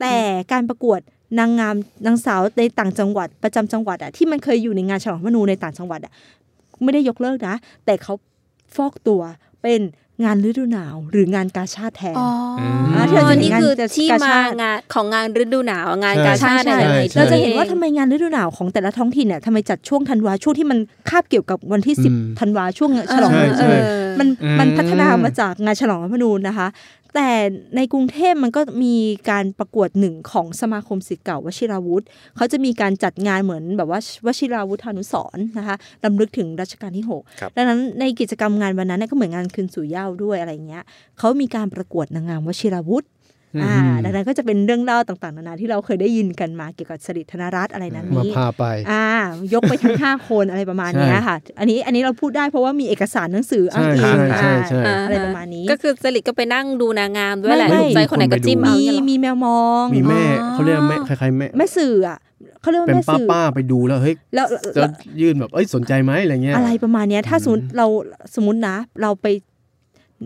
[0.00, 0.16] แต่
[0.52, 1.00] การประกวด
[1.38, 1.74] นางงาม
[2.06, 6.12] นางสาวในต่างจังหวัดประจำจังหวัดอะที่มันเคยอยู่ในงานฉลองรัฐธรรมนูญในต่างจังหวัดอะ
[6.82, 8.14] ไม่ได้ยกเลิกนะ แต่เขา
[8.76, 9.20] ฟอกตัว
[9.62, 9.80] เป็น
[10.24, 12.28] งานฤดูหนาวหรืองานกาชาติแทนอ๋อ
[12.94, 20.78] อ่าที่เราจะเห็นนี่งานคือจะที่กามาชาติงานของงานฤดูหนาวงานใช่กาชาติใช่อะไรใช่ที่เราจะเห็นองว่าทำไมงานฤดูหนาวของแต่ละท้องถิ่นเนี่ยทำไมจัดช่วงธันวาช่วงที่มัน
[21.10, 24.28] คาบเกี่ยวกับวันที่อืม10ธันวาช่วงฉลองใช่ใช่เออมัน
[24.60, 26.68] มันอืมพัฒนามาจากงานฉลองรัฐธรรมนูญนะคะ
[27.14, 27.30] แต่
[27.76, 28.94] ในกรุงเทพมันก็มี
[29.30, 32.04] การประกวดหนึ่งของสมาคมศิษย์เก่าวชิราวุธ
[32.36, 40.84] เขาจะมีการจัดงานเหมือนแบบว่าวชิราวุธานุสรณ์นะคะรำลึกถึงรัชกาลที่หกครับดังนั้นในกิจกรรมงานวันนั้นเนยก็เหมือนงานคืนสู่เหย้าด้วยอะไรเงี้ย
[41.18, 43.04] เขามีการประกวดนางงามวชิราวุธ
[43.64, 49.06] อ่าดังนั้นก็จะเป็นเรื่องเล่าต่างๆนานาที่เราเคยได้ยินกันมาเกี่ยวกับสริธนรัตน์อะไรนั้นมานี้พาไปอ่า
[49.54, 62.18] ยกไปทั้งห้าคนอะไรประมาณเนี้ยค่ะ อันนี้อันนี้เราพูดได้เพราะว่ามีเอกสารหนังสืออ้างใช่อิงใช่ใช่อ่าอ่าอะไรประมาณนี้ ก็คือสลิดก็ไปนั่งดูนางงามด้วยแหละไม่ถูกใจคนไหนก็จิ้มเอามีอย่างเงี้ยเหรอมีแมวมอง มีแม่อ๋อเขาเรียกแม่คล้ายๆแม่แม่สื่ออะ
[62.60, 64.82] เขาเรียกว่าเป็นแม่ป้าสื่อป้าไปดูแล้วเฮ้ยแล้วจะ
[65.20, 67.86] ยื่นแบบเอ้ยสนใจไหมอะไรเงี้ยอะไรประมาณเนี้ยถ้าสมมติเรา
[68.34, 69.26] สมมตินะ เราไป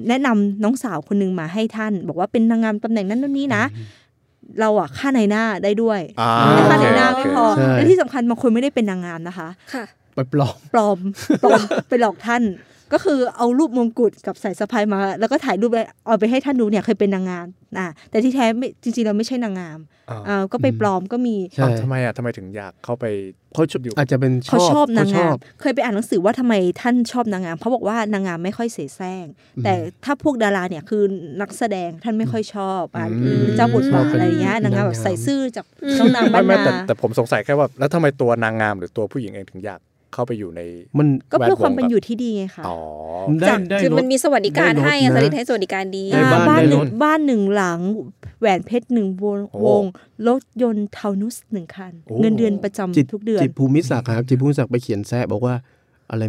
[0.08, 3.62] แนะนำน้องสาวคนหนึงมาให้ท่าน บอกว่าเป็นนางงามตำแหน่งนั้นนู่นนี่นะ
[4.60, 10.98] เราอะค่าในหน้าได้ด้วยอ่าแต่ค่าในหน้าโอเคไม่พอใช่และที่สำคัญบางคนไม่ได้เป็นนางงามนะคะค่ะไปปลอมปลอม
[11.42, 12.42] ปลอมไปหลอกท่าน
[12.92, 17.46] ก็คือเอารูปมงกุฎกับสายสะพายมา แล้วก็ถ่ายรูปแล้วเอาไปให้ท่านดูเนี่ยเคยเป็นนางงาม
[17.78, 19.78] อะแต่ที่แท้ไม่จริงๆเราไม่ใช่นางงาม
[20.10, 23.04] อ่าอ่าก็ไปปลอมก็มีใช่อ้าวทำไมอะทำไมถึงอยากเข้าไป
[23.54, 29.24] เขาชอบอาจจะเป็นชเขาอบชอบนางเขชงาอมบเคยไปอ่านหนังสือว่าทำไมท่านชอบนางงามเขาบอกว่านางงามไม่ค่อยเสแสร้ง
[29.56, 29.74] อืมแต่
[30.04, 31.02] ถ้าพวกดาราเนี่ยคือ
[31.40, 39.80] นักแสดงท่านไม่ค่อยชอบอะอืมเจ้าบทบาทชอบเป็นอะไรเงี้ยนางงามแบบนางงามใส่ซื่อจากอืมน้องนางบ้าไม่นไม่แต่นาแต่ผมสงสัยแค่ว่าแล้วทำไมตัวนางงามหรือตัวผู้หญิงเองถึงอยาก
[40.12, 40.60] เข้าไปอยู่ใน
[40.98, 42.76] มันก็เพื่อความเป็นแวดวงอยู่ที่ดีไงคะอ๋อ
[43.40, 47.80] ได้จากได้คือรมัถนมีสวัสดิการได้รถให้อะนะสลิดให้สวัสดิการดีได้อ่าบ้านบ้านได้หนึ่รงถบ้านหนึ่งหลัง
[48.40, 49.84] แหวนเพชรหนึ่งวงโอ้วง
[50.28, 55.54] รถยนต์เทานุสหนึ่งคันโอ้เงินเดือนประจำจิตทุกเดือนจิตภูมิศักดิ์ครับจิตภูมิศักดิ์ไปเขียนแซะบอกว่า
[56.10, 56.22] อะไร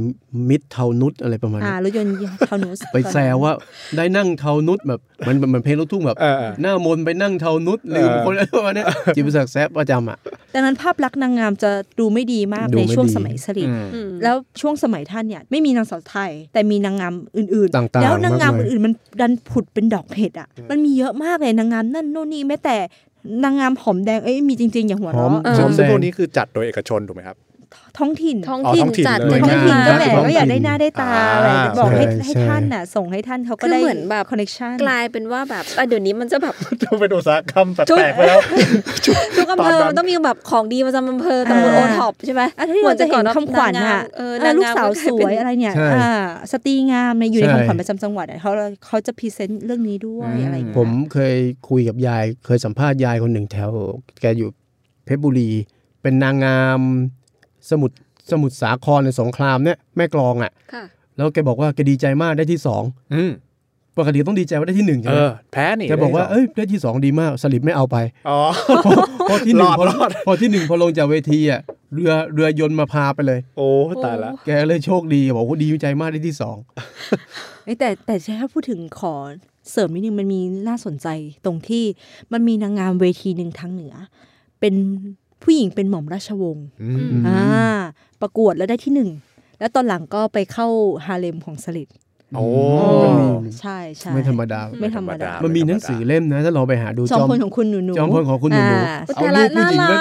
[0.50, 2.12] มิตรเทานุษอะไรประมาณอ่านี้รถยนต์
[2.48, 3.54] เทานุสไปแซวว่า
[3.98, 10.18] ได้นั่งเทานุษแบบมันมันมันเพลงลูกทุ่งแบบเออเออหน้ามนต์ไปนั่งเทานุษลืมเออคนอะไรประมาณเนี้ยจิตภูมิศักดิ์แซะประจำอะ
[10.54, 22.78] ดังนั้นภาพลักษณ์นางงามจะดูไม่ดีมากดูในไม่ช่วงดีสมัยสฤษอืมอืมแล้วช่วงสมัยท่านเนี่ยไม่มีนางสาวไทย แต่มีนางงามอื่นต่างๆแล้วนางงามมากมายอื่นๆมันดันผุดเป็นดอกเห็ดอะมันมีเยอะมากเลยนางงามนั่นโน่นนี่แม้แต่
[23.44, 27.38] นางงามหอมแดงเอ้ยมีจริงๆ อย่างหัวหอมเราะเออซึ่งหอมซึ่งแดพวงกนี้คือจัดโดยเอกชนถูกไหมครับ
[27.98, 38.40] ท้องถิ่นท้องอ๋อถิ่นท้องถิ่นจัดเลยเลยท้องถิ่นก็แหมท้องถิ่นก็อยากได้หน้าได้ตาอ่าอะไรบอกให้ใช่ให้ใช่ท่านน่ะ ส่งให้ท่านเขาก็คือได้เหมือนแบบคอนเนคชั่นกลายเป็นว่าแบบอะเดี๋ยวนี้มันจะแบบจะเป็นอุตสาหกรรมแปลกๆไปแล้ว
[39.36, 46.10] ทุกอำเภอตอนนั้นมันต้องมีแบบของดีประจำอำเภอตำบลอ่าโอท็อปใช่ไหมอันที่เราจะเห็นคำขวัญนางงามอะเออเออนางงามก็กลายเป็นลูกสาวสวยอะไรเนี่ยใช่อ่า
[46.52, 48.52] สตรีงามในอยู่ในใช่คำขวัญประจำจังหวัดอะเขา
[48.86, 51.36] เขาจะ present เรื่องนี้ด้วยอะไรอย่างเงี้ยผมเคย
[51.70, 53.70] คุยกับยาย เคยสัมภาษณ์ยายคนหนึ่งแถว
[54.22, 54.50] แกอยู่
[55.06, 55.50] เพชรบุรี
[56.02, 56.82] เป็นนางงาม
[57.70, 57.96] สมุทร
[58.32, 60.84] สมุทรสาครในสงครามเนี่ยแม่กลองอะค่ะ
[61.18, 63.32] แล้วแกบอกว่าแกดีใจมากได้ที่สองอืม
[63.98, 67.98] ปกติต้องดีใจว่าได้ที่หนึ่งใช่เอไหมอแพ้นี่แกบอกว่าได้สงเอ้ยได้ที่สองดีมากสลิปไม่เอาไป
[68.30, 68.40] อ๋อ
[68.86, 68.92] พอ
[69.30, 71.62] พอที่หนึ่งรอดพอรอดพอที่หนึ่งพอลงจากเวทีอะ
[71.94, 73.68] เรือเรือยนต์มาพาไปเลย โอ้
[74.04, 76.58] ตายละแกเลยโชคดีบอกว่าดีใจมากได้ที่สอง
[77.64, 79.16] เอ้ยแต่แต่ถ้าพูดถึงขอ
[79.72, 81.08] เสริมนิดนึงมันมีน่าสนใจ
[81.46, 81.84] ตรงที่
[82.34, 83.94] มันมีนางงามเวทีหนึ่งทางเหนือ
[84.60, 84.76] เป็น
[85.44, 87.42] ผู้หญิงเป็นหม่อมราชวงศ์อืมอ่า
[88.22, 89.10] ประกวดแล้วได้ที่หนึ่ง
[89.60, 90.68] แล้วตอนหลังก็ไปเข้า
[91.06, 91.90] ฮาเลมของสลิด
[92.36, 92.48] โอ้
[93.60, 99.98] ใช่ใช่ไม่ธรรมดา ไม่ธรรมดา มันมีหนังสือเล่มนะ ถ้าเราไปหาดูจอมพลของคุณหนูหนูจอมพลของคุณหนูหนูอ่าเอารูปผู้หญิงไว้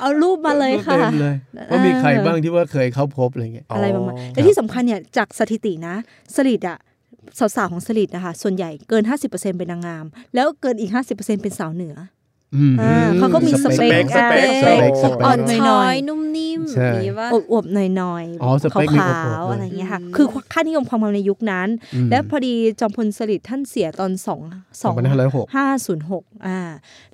[0.00, 1.34] เอารูปมาเลยค่ะเต็มเลย
[1.70, 5.94] ว่ามีใครบ้างที่ว่าเคยเข้าพบอะไรเงี้ยอะไรประมาณและที่สำคัญเนี่ยจากสถิตินะ
[6.36, 6.78] สลิดอะ
[7.56, 12.19] สาวๆของสลิดนะคะ ส่วนใหญ่เกิน 50%เป็นนางงาม แล้วเกินอีก 50%เป็นสาวเหนืออืมอ่า
[13.18, 24.40] เขาก็มีสเปคสเปคอ่าสเปคสเปคอ่อนหน่ช้ออยยนุ่มนิ่มใช่มีว่าอวบๆหน่อยๆอ๋อสเปคมีขาอวบวๆๆอะไรอย่างเงี้ยค่ะอืมคือค่านิยมความงามในยุคนั้นอืมและพอดีจอมพลสฤษดิ์ท่านเสียตอนสอง
[24.82, 26.60] สอง2506ห้าศูนย์หกอ่า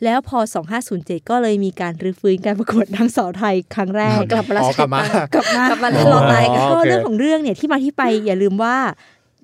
[0.05, 5.03] แล้วพอสองห้าศูนย์เจ็ดก็เลยมีการรื้อฟื้นการประกวดนางสาวไทยครั้งแรกกลับมาแล้วอ๋อกลับมา
[5.35, 8.77] กลับมากลับมาแล้วลองไลน์กันอ๋อก็โอเคเรื่องของเรื่องเนี่ยที่มาที่ไปอย่าลืมว่า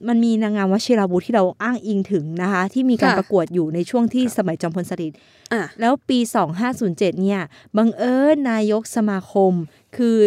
[0.08, 5.16] มันมีนางงามวชิราวุธที่เราอ้างอิงถึงนะคะ ที่มีการค่ะประกวดอยู่ในช่วงที่สมัยจอมพลสฤษดิ์
[5.52, 6.18] อะแล้วปี
[6.70, 7.40] 2507 เนี่ย
[7.76, 9.52] บังเอิญนายกสมาคม
[9.96, 10.18] คือ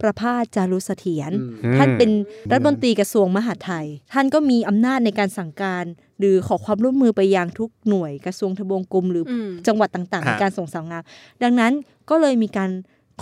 [0.00, 2.10] ประภาสจารุเสถียรอืมท่านเป็น
[2.50, 5.84] รัฐมนตรีกระทรวงมหาดไทย ท่านก็มีอำนาจในการสั่งการ
[6.18, 11.02] หรือขอความร่วมมือไปยังทุกหน่วยกระทรวงทบวงกรมหรือออืมจังหวัดต่างๆในฮะการส่งสาวงาม
[11.42, 11.72] ดังนั้น
[12.10, 12.70] ก็เลยมีการ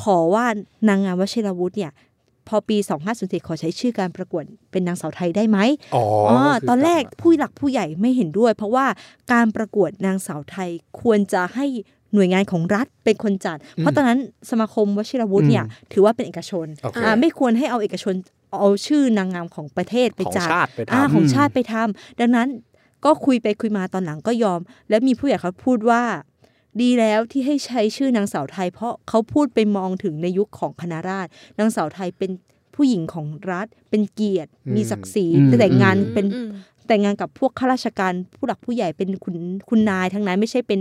[0.02, 0.46] ขอว่า
[0.88, 1.92] นางงามวชิรวุฒิเนี่ย
[2.48, 2.76] พอปี
[3.12, 5.58] 2507ขอใช้ชื่อการประกวดเป็นนางสาวไทยได้ไหม
[5.94, 8.86] อ๋ออ๋อก็คืตอนแรกลับมาผู้หลักผู้ใหญ่ไม่เห็นด้วย เพราะว่า
[9.32, 11.66] การประกวดนางสาวไทยควรจะให้
[12.14, 14.18] หน่วยงานของรัฐเป็นคนจัด เพราะตอนนั้น
[14.50, 18.14] สมาคมวชิรวุฒิเนี่ยถือว่าเป็นเอกชนโอเคอ่าไม่ควรให้เอาเอกชน
[18.60, 22.48] เอาชื่อนางงามของประเทศไปของจัดชาติไปอ่าทำของชาติไปทำดังนั้น
[23.04, 26.02] ก็คุยไปคุยมาตอนหลังก็ยอม และมีผู้ใหญ่เขาพูดว่า
[26.82, 32.30] ดีแล้วที่ให้ใช้ชื่อนางสาวไทย เพราะเขาพูดไปมองถึงในยุคของคณะราษฎรนางสาวไทยเป็น
[32.74, 36.50] ผู้หญิงของรัฐเป็นเกียรติ มีศักดิ์ศรีอืมแต่งงานเป็นอืม
[36.88, 39.36] แต่งงานกับพวกข้าราชการผู้หลักผู้ใหญ่เป็นคุณ
[39.68, 40.80] คุณนายทั้งนั้นไม่ใช่เป็น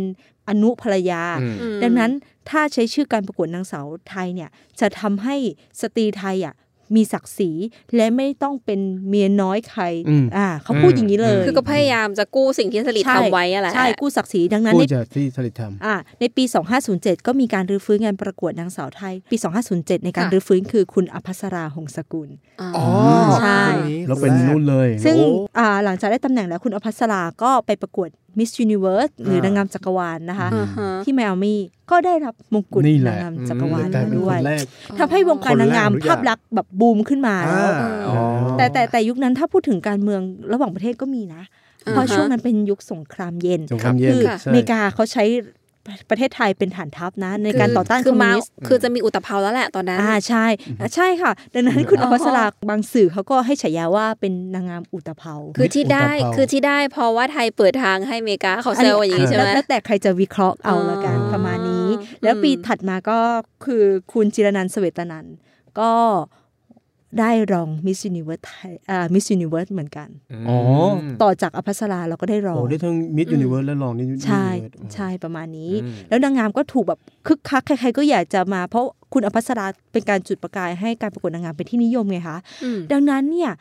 [0.50, 2.12] อนุภรรยาอืมอืมดังนั้น
[2.50, 5.36] ถ้าใช้ชื่อการประกวดนางสาวไทยเนี่ยจะทำให้
[5.82, 6.54] สตรีไทยอะ
[6.96, 7.52] มีศักดิ์ศรี
[7.96, 16.44] และไม่ต้องเป็นเมียน้อยใครอืมอ่าเขาพูดอย่างนี้เลย คือก็พยายามจะกู้สิ่งที่สลิดใช่ทำไว้อะแหละใช่กู้ศักดิ์ศรีดังนั้นพูในดจากที่สลิดทำอ่าในปี
[16.86, 19.38] 2507 ก็มีการรื้อฟื้นงานประกวดนางสาวไทย ปี
[19.72, 22.30] 2507 ในการค่ะรื้อฟื้นคือคุณอภัสราหงสกุล
[22.78, 22.88] อ๋อ
[23.42, 25.30] ใช่คนนี้แล้วเป็นคแรกนู่นเลย ซึ่งโอ้
[25.60, 31.60] อ่าหลังจากได้ตำแหน่งแล้วคุณอภัสราก็ไปประกวด Miss Universe หรืออ่านนางงามจักรวาลนะคะอ่าฮะที่ไมอามี่
[31.92, 34.66] ก็ได้รับมงกุฎนี่แหนาละงงามจักรวาลกลายมาเป็นด้ควยนแรก
[35.00, 37.74] ทำให้วงการนางงามคนแรกทุกอย่างภาพลักษณ์แบบบูมขึ้นมาอ่าแล้ว
[38.08, 38.16] อ๋อ
[38.58, 40.22] แต่แต่แต่ยุคนั้นถ้าพูดถึงการเมือง
[40.54, 41.44] ระหว่างประเทศก็มีนะ
[41.92, 45.24] เพราะอ่าฮะช่วงนั้นเป็นยุคสงครามเย็นสงครามเย็นคือค่ะใช่อเมริกาเขาใช้
[46.10, 50.46] ประเทศไทยเป็นฐานทัพนะ ในการต่อต้านคคืออมมิวมานิสต์คือมาคือจะมีอู่ตะเภาแล้วแหละตอนนั้นอ่าใช่
[50.80, 61.88] อ่าใช่ค่ะ ดังนั้นคุณอ๋ออภัสราบางสื่อเขาก็ให้ฉายาว่าเป็นนางงามอู่ตะเภาคือที่ได้อุตภาคือที่ได้เพราะว่าไทยเปิดทางให้อเมริกาเขาเซลล์อย่างนี้ใช่ไหมแล้วแล้วแต่ใครจะวิเคราะห์เอาอ๋อละกันประมาณนี้
[62.24, 63.20] แล้วปีอืมถัดมาก็
[63.66, 65.36] คือคุณจิรนันท์เศวตนันทน์
[65.80, 65.92] ก็
[67.20, 70.10] ได้รองมิส s u นิเวิร์สไทยอ่ามิส s u นิเวิร์สเหมือนกัน
[70.50, 70.58] อ๋อ
[71.22, 83.52] ต่อจากอภัสราเราก็ได้รองโอ้ได้ทั้ง Miss Universe และรองนี่ใช่ Universe ใช่ประมาณนี้อืมแล้วนางงามก็ถูกแบบคึกคัก ใครๆก็อยากจะมา เพราะคุณอภัสราเป็นการจุดประกายให้การประกวดนางงามเป็นที่นิยมไงคะอืมดังนั้นเนี่ย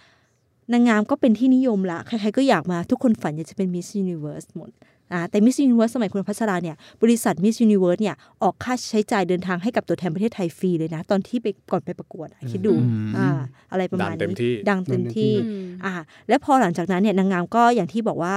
[0.72, 13.28] นางงามก็เป็นที่นิยมละ ใครๆก็อยากมาทุกคนฝันอยากจะเป็นมิส s u นิเวิร์สหมดอ่า แต่มิส s u นิเวิร์สสมัยคุณอภัสราเนี่ยบริษัทมิส s u นิเวิร์สเนี่ยออกค่าใช้จ่ายเดินทางให้กับตัวแทนประเทศไทยฟรีเลยนะ ตอนที่ไปก่อนไปประกวดอะคิดดูอืมอ่า
[13.72, 15.92] อะไรประมาณดังเต็มที่นี้ ดังเต็มที่อืมอ่า
[16.28, 18.36] และพอหลังจากนั้นเนี่ยนางงามก็อย่างที่บอกว่า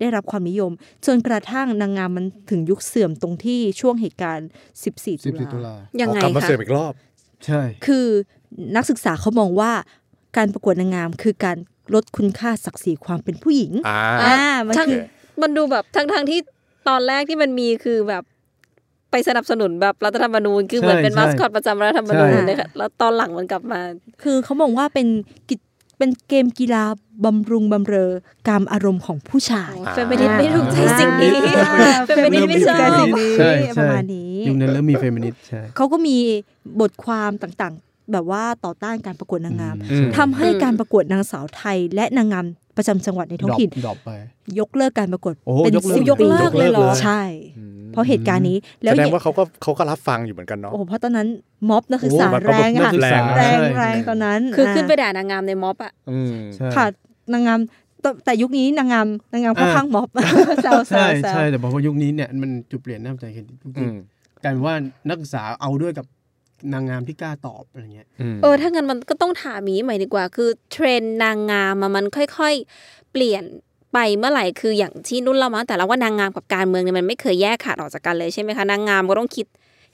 [0.00, 0.72] ได้รับความนิยม
[1.06, 4.48] จนกระทั่งนางงามมันถึงยุคเสื่อมตรงที่ช่วงเหตุการณ์
[4.82, 6.92] 14 ตุ14ตุลาลายังไงอ๋อกลับมาคะเสริมอีกรอบ
[7.46, 8.06] ใช่ คือ
[8.76, 9.72] นักศึกษาเขามองว่า
[10.36, 11.56] การประกวดนางงามคือการ
[11.94, 14.36] ลดคุณค่าศักดิ์ศรีความเป็นผู้หญิง อ่าอ่า
[14.66, 15.00] มันทั้งคือ
[15.42, 16.40] มันดูแบบทั้งทั้งที่
[16.88, 18.22] ตอนแรกที่มันมีคือแบบ
[19.10, 23.80] ไปสนับสนุนแบบรัฐธรรมนูญคือเหมือนเป็นใช่มาสคอตประจำรัฐธรรมนูญใช่เลยค่ะแล้วตอนหลังมันกลับมา
[24.22, 25.06] คือเขามองว่าเป็น
[25.50, 25.60] กิจ
[25.98, 26.84] เป็นเกมกีฬา
[27.24, 28.10] บำรุงบำเรอ
[28.48, 36.16] การอารมณ์ของผู้ชายเฟมินิสต์ไม่ถูกใจสิ่งนี้อ่าเฟมินิสต์ไม่ชอบเฟมินิสต์ใช่ประมาณนี้ยุคนั้นเริ่มมีเฟมินิสต์ใช่เขาก็มี
[36.80, 42.46] บทความต่างๆ แบบว่าต่อต้านการประกวดนางงามอืมทำให้การประกวดนางสาวไทยและนางงาม
[42.76, 44.10] ประจำจังหวัดในท้องถิ่น drop ไป
[44.60, 47.22] ยกเลิกการประกวดโอ้ยกเลิกเป็นสิบปียกเลิกเลยเหรอใช่
[47.92, 51.28] เพราะเหตุการณ์นี้แล้วแสดงอย่ว่าเขาก็เขาก็รับฟังอยู่เหมือนกันเนาะโอ้โหเพราะตอนนั้น
[51.70, 56.86] ม็อบนักศึกษาโอ้มันก็แรงค่ะนักศึกษาแรงใช่แรงตอนนั้น คือขึ้นไปาด่านางงามในม็อบอะอืมใช่ค่ะ
[57.32, 57.60] นางงาม
[58.02, 60.08] แต่แต่ยุคนี้นางงามนางงามเข้าอ่าข้างม็อบ
[60.62, 63.44] แซวแซใช่วแซวใช่แต่บอกว่ายุคนี้เนี่ยมันจุดเปลี่ยนน่าสนใจคือ
[63.78, 63.96] อืม
[64.42, 64.74] กลายเป็นว่า
[65.08, 66.06] นักศึกษาเอาด้วยกับ
[66.72, 68.06] นางงามที่กล้าตอบอะไรเงี้ย
[68.42, 73.42] เออถ้างั้นมันก็ต้องถามมีใหม่ดีกว่า คือเทรนด์นางงามอะมันค่อยๆ เปลี่ยน
[73.92, 79.46] ไปเมื่อไหร่คืออย่างที่นุ่นเรามาแต่ละว่านางงามกับการเมืองเนี่ยมันไม่เคยแยกขาดออกจากกันเลยใช่ไหมคะนางงามก็ต้องคิด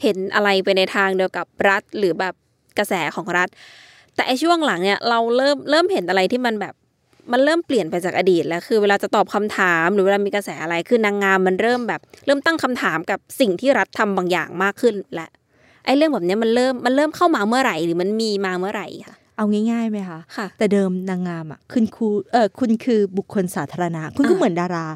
[0.03, 2.35] เห็นอะไรไปในทางเดียวกับรัฐหรือแบบ
[2.79, 3.49] กระแสของรัฐ
[4.15, 6.75] แต่ไอช่วงหลังเนี่ยเราเริ่มเริ่มเห็นอะไรที่มันแบบ
[7.33, 15.27] มันเริ่มเปลี่ยนไปจากอดีตแล้วคือเวลาจะตอบคำถามหรือเวลามีกระแสอะไรคือนางงามมันเริ่มแบบ เริ่มตั้งคำถามกับสิ่งที่รัฐทำบางอย่างมากขึ้นและ
[15.85, 24.87] ไอ้เรื่องแบบเนี้ยมันเริ่มมันเริ่มเข้ามาเมื่อไหร่หรือมันมีมาเมื่อไหร่คะเอาง่ายๆไหมคะค่ะ แต่เดิมนางงามอะคุณครูเออคุณคือบุคคลสาธารณะ คุณก็อ่าเหมือนดารา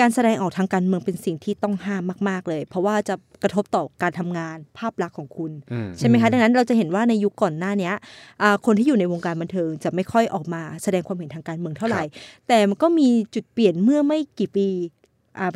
[0.00, 7.94] การแสดงออกทางการเมืองเป็นสิ่งที่ต้องห้ามมาก ๆ เลย เพราะว่าจะกระทบต่อการทำงานภาพลักษณ์ของคุณอืมใช่ไหมคะดังนั้นเราจะเห็นว่าในยุคก่อนหน้าเนี้ย
[8.42, 12.02] อ่าคนที่อยู่ในวงการบันเทิงจะไม่ค่อยออกมาแสดงความเห็นทางการเมืองเท่าไหร่
[12.48, 14.95] แต่มันก็มีจุดเปลี่ยนเมื่อไม่กี่ปีอ่า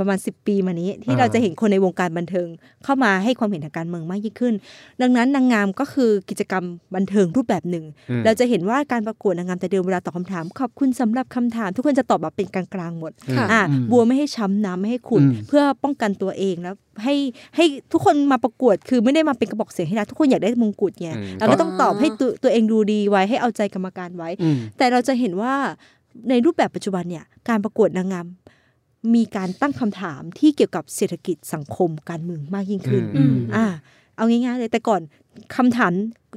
[0.00, 2.48] ประมาณ 10 ปีมานี้ ที่อ่าเราจะเห็นคนในวงการบันเทิง
[2.84, 4.54] เข้ามาให้ความเห็นทางการเมืองมากยิ่งขึ้น
[5.02, 6.64] ดังนั้นนางงามก็คือกิจกรรม
[6.94, 17.14] บันเทิงรูปแบบหนึ่งอืมเราจะเห็นว่าการประกวดนางงามแต่เดิมเวลาตอบคำถาม ขอบคุณสำหรับคำถาม ทุกคนจะตอบแบบเป็นกลางๆหมดค่ะอ่าอืมบัวไม่ให้ช้ำน้ำไม่ให้ขุ่นอืมเพื่อป้องกันตัวเองแล้วให้
[17.56, 25.54] ให้ทุกคนมาประกวดคือไม่ได้มาเป็นกระบอกเสียงให้นะทุกคนอยากได้มงกุฎไงอืมเราก็ต้องตอบให้ตัวตัวเองดูดีไว้ให้เอาใจกรรมการไว้อืมแต่เราจะเห็นว่า
[26.30, 28.26] ในรูปแบบปัจจุบันเนี่ยการประกวดนางงาม
[29.14, 33.66] มีการตั้งคำถามที่เกี่ยวกับเศรษฐกิจสังคมการเมืองมากยิ่งขึ้นอืมอ่า
[34.16, 35.00] เอาง่ายๆเลยแต่ก่อน
[35.56, 35.92] คำถาม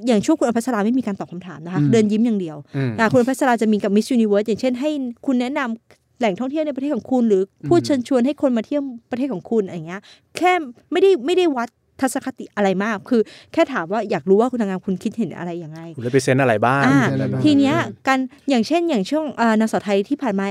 [0.08, 4.90] อย่างช่วงคุณอภัสราไม่มีการตอบคำถามนะคะอืมเดินยิ้มอย่างเดียวอืมอ่าคุณอภัสราจะมีกับมิส s u นิเวิร์สอย่างเช่นให้
[5.26, 10.02] คุณแนะนำแหล่งท่องเที่ยวในประเทศของคุณหรือพูดเชิญชวนให้คนมาเที่ยวประเทศของคุณอะไรอย่างเงี้ย
[10.38, 10.54] แค่
[10.92, 11.70] ไม่ได้ไม่ได้วัด
[12.02, 13.22] ทัศนคติอะไรมาก คือ
[13.54, 17.76] แค่ถามว่าอยากรู้ว่าคุณนางงามคุณคิดเห็นอะไรยังไงคุณ represent อะไรบ้างอ่าอะไรบ้างทีเนี้ย
[18.08, 20.48] การอย่างเช่นอย่างช่วงเอ่อนางสาวไทยที่ผ่านมา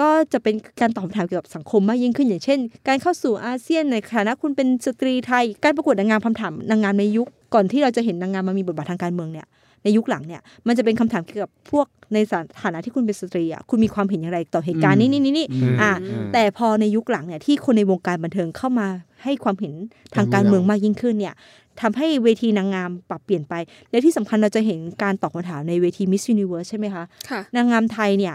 [0.00, 9.46] ก็จะเป็นการตอบคำถามเกี่ยวกับสังคมมากยิ่งขึ้นอย่างเช่น การเข้าสู่อาเซียนในฐานะคุณเป็นสตรีไทย การประกวดนางงามคำถามนางงามในยุคก่อนที่เราจะเห็นนางงามมามีบทบาททางการเมืองเนี่ย
[9.84, 12.18] ในยุคหลังเนี่ยมันจะเป็นคำถามเกี่ยวกับพวกใน
[12.62, 18.88] ฐานะที่คุณเป็นสตรีอะคุณมีความเห็นอย่างไรต่อเหตุการณ์นี้นี่นี่นี่อืมอ่าอืมแต่พอในยุคหลังเนี่ยที่คนในวงการบันเทิงเข้ามา
[19.24, 19.74] ให้ความเห็น
[20.14, 21.34] ทางการเมืองมากยิ่งขึ้นเนี่ย
[21.80, 23.54] ทำให้เวทีนางงามปรับเปลี่ยนไป
[23.90, 28.34] และที่สำคัญเราจะเห็นการตอบคำถามในเวที Miss Universe ใช่ไหมคะค่ะนางงามไทยเนี่ย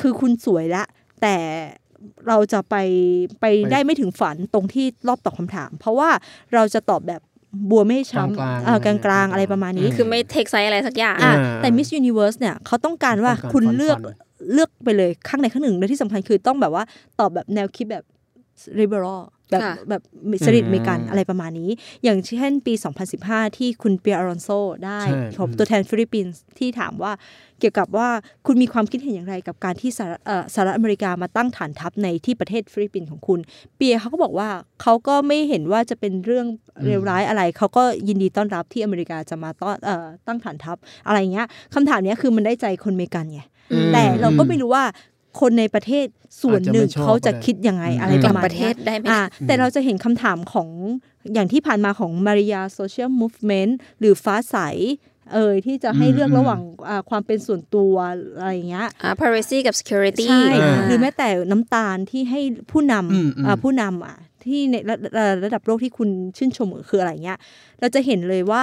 [0.00, 0.84] คือคุณสวยละ
[1.22, 1.36] แต่
[2.28, 2.76] เราจะไป
[3.40, 6.10] ไปไปได้ไม่ถึงฝันตรงที่รอบตอบคำถาม เพราะว่า
[6.54, 7.22] เราจะตอบแบบ
[7.70, 13.96] บัวไม่ช้ำกลางๆเอ่อกลางกลางๆ อะไรประมาณนี้ คือไม่ take side อะไรสักอย่างอะอ่าแต่ Miss Universe เนี่ยเขาต้องการว่าต้องการคุณฟันๆเลือก
[14.52, 16.84] เลือกไปเลยข้างในข้างหนึ่งและที่สำคัญคือต้องแบบว่า
[17.20, 18.04] ตอบแบบแนวคิดแบบ
[18.80, 19.20] liberal
[19.50, 20.02] แบบค่ะแบบ
[20.46, 21.70] สไตล์อเมริกันอะไรประมาณนี้
[22.04, 22.74] อย่างเช่นปี
[23.16, 24.48] 2015 ที่คุณเปียร์อารอนโซ
[24.84, 27.12] ได้ใช่ผมตัวแทนฟิลิปปินส์ที่ถามว่า
[27.60, 28.08] เกี่ยวกับว่า
[28.46, 33.40] คุณมีความคิดเห็นอย่างไรกับการที่สหรัฐเอ่อสหรัฐอเมริกามาตั้งฐานทัพในที่ประเทศฟิลิปปินส์ของคุณ
[33.76, 34.48] เปียร์เขาก็บอกว่า
[34.82, 36.46] เขาก็ไม่เห็นว่าจะเป็นเรื่อง
[36.84, 40.76] เลวร้ายอะไร เขาก็ยินดีต้อนรับที่อเมริกาจะมาต้อนเอ่อตั้งฐานทัพ
[41.06, 43.40] อะไรเงี้ยคำถามเนี้ยคือมันได้ใจคนอเมริกันไง
[43.72, 44.84] อืมแต่เราก็ไม่รู้ว่า
[45.40, 46.06] คนในประเทศ
[46.42, 50.68] ส่วนหนึ่งอาจจะไม่ชอบเขาจะก็ได้คิดยังไงอะไรกปลับระมาณประเทเนี้ศยได้ไหมอ่าแต่เราจะเห็นคำถามของ
[51.34, 54.56] อย่างที่ผ่านมาของมาริยาโซเชียลมูฟเมนต์หรือฟ้าใส
[55.34, 57.94] เอ่ยที่จะให้อืมเลือกอืมระหว่างอ่าความเป็นส่วนตัว
[58.38, 67.38] อะไรอย่างเงี้ยอ่า privacy กับ security ใช่อ่าหรือแม้แต่น้ำตาลที่ให้ผู้นำอืมอืมอ่าผู้นำอะที่ในระระระดับโลกที่คุณชื่นชมคืออะไรเงี้ย
[67.80, 68.62] เราจะเห็นเลยว่า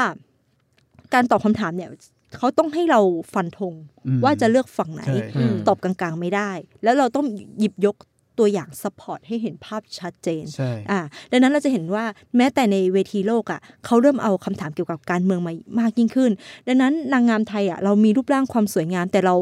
[1.13, 1.89] การตอบคำถามเนี่ย
[2.37, 3.01] เขาต้องให้เรา
[3.33, 3.73] ฟันธง
[4.07, 6.51] อืมว่าจะเลือกฝั่งไหนใช่อืมตอบกลางๆไม่ได้
[6.83, 7.25] แล้วเราต้อง
[7.59, 7.95] หยิบยก
[8.39, 10.99] ตัวอย่าง support ให้เห็นภาพชัดเจนใช่อ่า
[11.31, 12.05] ดังนั้นเราจะเห็นว่า
[12.37, 16.31] แม้แต่ในเวทีโลกอะเขาเริ่มเอาคำถามเกี่ยวกับการเมืองมามากยิ่งขึ้น
[16.67, 19.35] ดังนั้นนางงามไทยอะเรามีรูปร่างความสวยงาม แต่เรา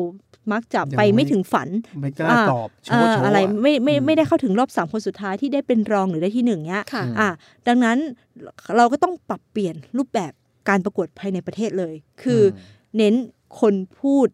[0.53, 1.69] มักจะไปไม่ถึงฝัน
[2.01, 7.27] ไม่กล้าอ่าตอบโชเอ่ว์อโชว์อะไรอะไม่ไม่อืมไม่ได้เข้าถึงรอบสามคนสุดท้ายที่ได้เป็นรองหรือได้ที่หนึ่งเนี้ยค่ะอ่า
[7.67, 7.97] ดังนั้น
[8.77, 10.31] เราก็ต้องปรับเปลี่ยนรูปแบบ
[10.69, 12.57] การประกวดภายในประเทศเลย คืออ
[12.97, 13.13] เน้น
[13.59, 14.27] คนพูด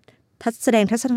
[0.44, 1.14] ทัศแสดงทัศน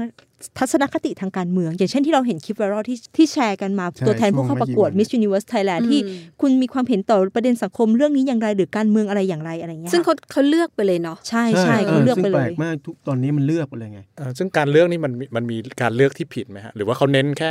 [0.58, 17.50] ทัศนคติทางการเมือง อย่างเช่นที่เราเห็นคลิปไวรัลที่ที่แชร์กันมาใช่ตัวแทนผู้เข้าประกวดช่วงไม่ Miss กี่วัน Universe Thailand ที่อืมคุณมีความเห็นต่อประเด็นสังคมเรื่องนี้อย่างไรหรือการเมืองอะไรอย่างไรอะไรเงี้ยซึ่งเขาเขาเลือกไปเลยเนาะใช่ใช่เขาเลือกไปซึ่งเลแปลยกมากทุกตอนนี้มันเลือกไปเลยไงเอ่อซึ่งการเลือกนี่มันมีมันมีการเลือกที่ผิดไหมฮะหรือว่าเขาเน้นแค่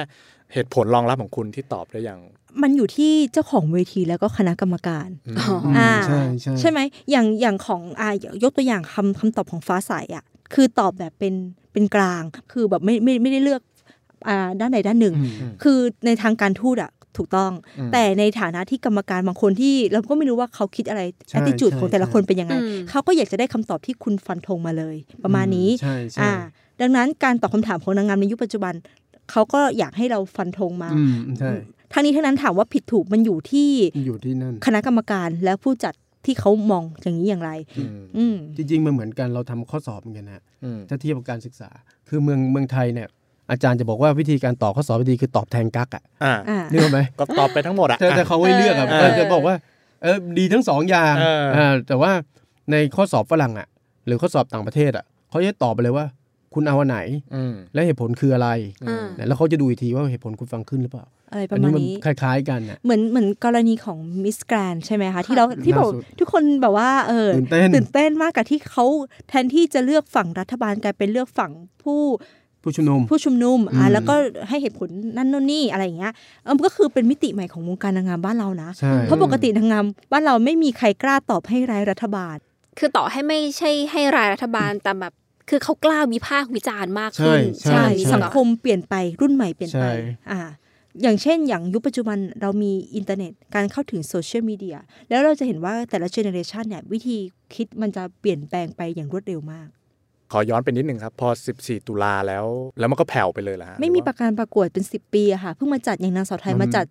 [0.53, 2.19] เหตุผลรองรับของคุณที่ตอบได้อย่าง
[2.61, 5.07] มันอยู่ที่เจ้าของเวทีแล้วก็คณะกรรมการ
[5.39, 6.79] อ๋ออ่าใช่ใช่ใช่ไหม
[7.11, 8.09] อย่างอย่างของอ่า
[8.43, 10.23] ยกตัวอย่างคำคำตอบของฟ้าใสอะ
[10.53, 11.33] คือตอบแบบเป็น
[11.73, 13.61] เป็นกลาง คือแบบไม่ไม่ไม่ได้เลือก
[14.27, 26.31] อ่าด้านใดด้านหนึ่งอืมคือในทางการทูตอะถูกต้องอืมแต่ในฐานะที่กรรมการบางคนที่เราก็ไม่รู้ว่าเขาคิดอะไรใช่แอ t ติจูดใช่ของแต่ละคนเป็นยังไงอืมเขาก็อยากจะได้คำตอบที่คุณฟันธงมาเลย ประมาณนี้ใช่ใช่อ่า
[26.81, 28.73] ดังนั้นการตอบคำถามของนางงามในยุคปัจจุบัน
[29.31, 31.51] เขาก็อยากให้เราฟันธงมาอืมใช่
[31.93, 33.69] ทั้งนี้ทั้งนั้นถามว่าผิดถูกมันอยู่ที่
[34.05, 35.93] อยู่ที่นั่นคณะกรรมการและผู้จัด
[36.25, 41.69] ที่เขามองอย่างนี้อย่างไรอืมอืมจริงๆมันเหมือนกันเราทำข้อสอบเหมือนกันนะอืมถ้าเทียบกับการศึกษา
[42.09, 43.07] คือเมืองเมืองไทยเนี่ย
[43.51, 49.55] อาจารย์จะบอกว่าวิธีการตอบข้อสอบวิธีคือตอบแทนกักอะอ่าอ่านึกออกไหมก็ตอบไปทั้งหมดอะแต่แต่อะเขาให้เลือกอะเออเออจะบอกว่า
[50.03, 52.11] เออดีทั้งสองอย่างเอออ่าแต่ว่า
[52.71, 53.67] ในข้อสอบฝรั่งอะ
[54.05, 56.05] หรือข้อสอบต่างประเทศอะเขาจะตอบไปเลยว่า
[56.53, 56.99] คุณเอาอันไหน
[57.35, 58.49] อืมและเหตุผลคืออะไร
[58.87, 68.85] อ่าแล้วเขาจะดูอีกทีว่าเหตุผลคุณฟังขึ้นหรือเปล่าอะไรปอัระนมานี้ณมันนี้คล้าย ๆ กันน่ะเหมือนเหมือนกรณีของมิสแกรนใช่ไหมคะที่เราที่บอกล่าสุดทุกคนแบบว่าเออตื่นเต้นตื่นเต้นมากกับที่เขา
[69.29, 71.51] แทนที่จะเลือกฝั่งรัฐบาลกลายเป็นเลือกฝั่ง
[71.83, 72.01] ผู้
[72.63, 74.15] ผู้ชุมนุมผู้ชุมนุมอ่าอืมแล้วก็
[74.49, 82.37] ให้เหตุผลนั่นโน่นนี่อะไรอย่างเงี้ยเออมันก็คือเป็นมิติใหม่ของวงการนางงามบ้านเรานะใช่เพราะปกตินางงามบ้านเราไม่มีใครกล้าตอบให้ร้ายรัฐบาล
[82.77, 85.13] คือต่อให้ไม่ใช่ให้ร้ายรัฐบาลแต่แบบ
[85.49, 87.81] คือเขากล้าวิพากษ์วิจารณ์มากใช่ขึ้นใช่ไหม
[88.13, 89.91] สังคมเปลี่ยนไปรุ่นใหม่เปลี่ยนไปใช่
[90.31, 90.41] อ่า
[91.01, 94.77] อย่างเช่น อย่างยุคปัจจุบันเรามีอินเทอร์เน็ต การเข้าถึงโซเชียลมีเดีย
[95.09, 97.17] แล้วเราจะเห็นว่าแต่ละ generation เนี่ยวิธี
[97.55, 99.67] คิดมันจะเปลี่ยนแปลงไปอย่างรวดเร็วมาก
[100.31, 101.29] ขอย้อนไปนิดนึงครับ พอ
[101.59, 102.45] 14 ตุลาแล้ว
[102.79, 106.85] แล้วมันก็แผ่วไปเลยเหรอฮะไม่มีหรือปว่าระการประกวดเป็น 10 ปีอะค่ะ เพิ่งมาจัดอย่างนางสาวไทยมาจัด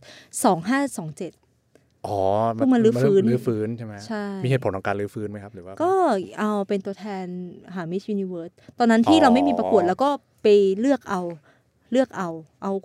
[0.79, 1.48] 2527
[2.09, 2.21] อ๋อ
[2.55, 5.93] เพิ่งมารื้อฟื้นรื้อฟื้นใช่ไหมใช่มีเหตุผลของการรื้อฟื้นไหมครับหรือว่า ก็
[6.39, 7.27] เอาเป็นตัวแทน
[7.75, 10.11] หา Miss Universe ตอนนั้นที่อ๋อเราไม่มีประกวดแล้วก็
[10.43, 10.47] ไป
[10.81, 11.21] เลือกเอา
[11.93, 12.29] เลือกเอา
[12.63, 12.83] เอาอ่า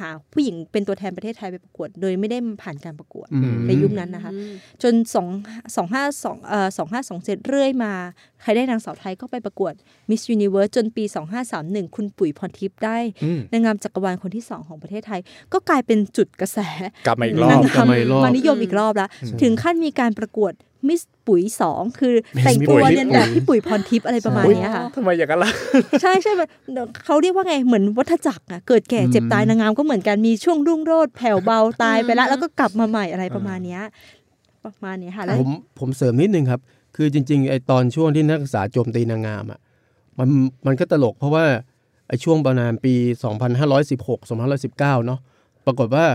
[0.00, 4.32] หาผู้หญิงเป็นตัวแทนประเทศไทยไปประกวด โดยไม่ได้ผ่านการประกวดอืมในยุคนั้นนะคะ
[4.82, 5.28] จนสอง
[5.76, 7.92] สองห้าสองเอ่อสองห้าสองเจ็ดเรื่อยมา
[8.42, 9.72] ใครได้นางสาวไทยก็ไปประกวด
[10.10, 11.04] Miss Universe จนปี
[11.50, 15.20] 2531 คุณปุ๋ยพรทิพย์ได้อืมนางงามจักรวาลคนที่สองของประเทศไทย
[15.52, 16.58] ก็กลายเป็นจุดกระแส
[17.06, 19.08] กลับมาอีกรอบนางกลังามบมาอีกรอบมานิยมอีกรอบแล้ว
[19.42, 20.52] ถึงขั้นมีการประกวด
[20.88, 25.50] มิสปุ๋ยสองคือ Miss แต่งตัวปุ๋ยเรียนแบบพี่ปุ๋ยพรทิพย์อะไรประมาณเนี้ยค่ะทำไมอย่างนั้นล่ะ
[26.02, 26.48] ใช่ใช่แบบ
[27.04, 33.82] เขาเรียกว่าไงเหมือนวัฏจักรอะเกิดแก่เจ็บตายนางงามก็เหมือนกันมีช่วงรุ่งโรจน์แผ่วเบาตายไปแล้ว แล้วก็กลับมาใหม่อะไรประมาณเนี้ย
[34.64, 36.60] ประมาณเนี้ยค่ะแล้วผมผมเสริมนิดนึงครับ
[36.96, 39.60] คือจริงๆไอตอนช่วงที่นักศึกษาโจมตีนางงามอะ
[40.18, 40.28] มัน
[40.66, 41.44] มันก็ตลกเพราะว่า
[42.08, 42.94] ไอช่วงประมาณปี
[43.60, 44.18] 2516
[44.70, 44.76] 2519
[45.06, 45.20] เนาะ
[45.66, 46.06] ปรากฏว่า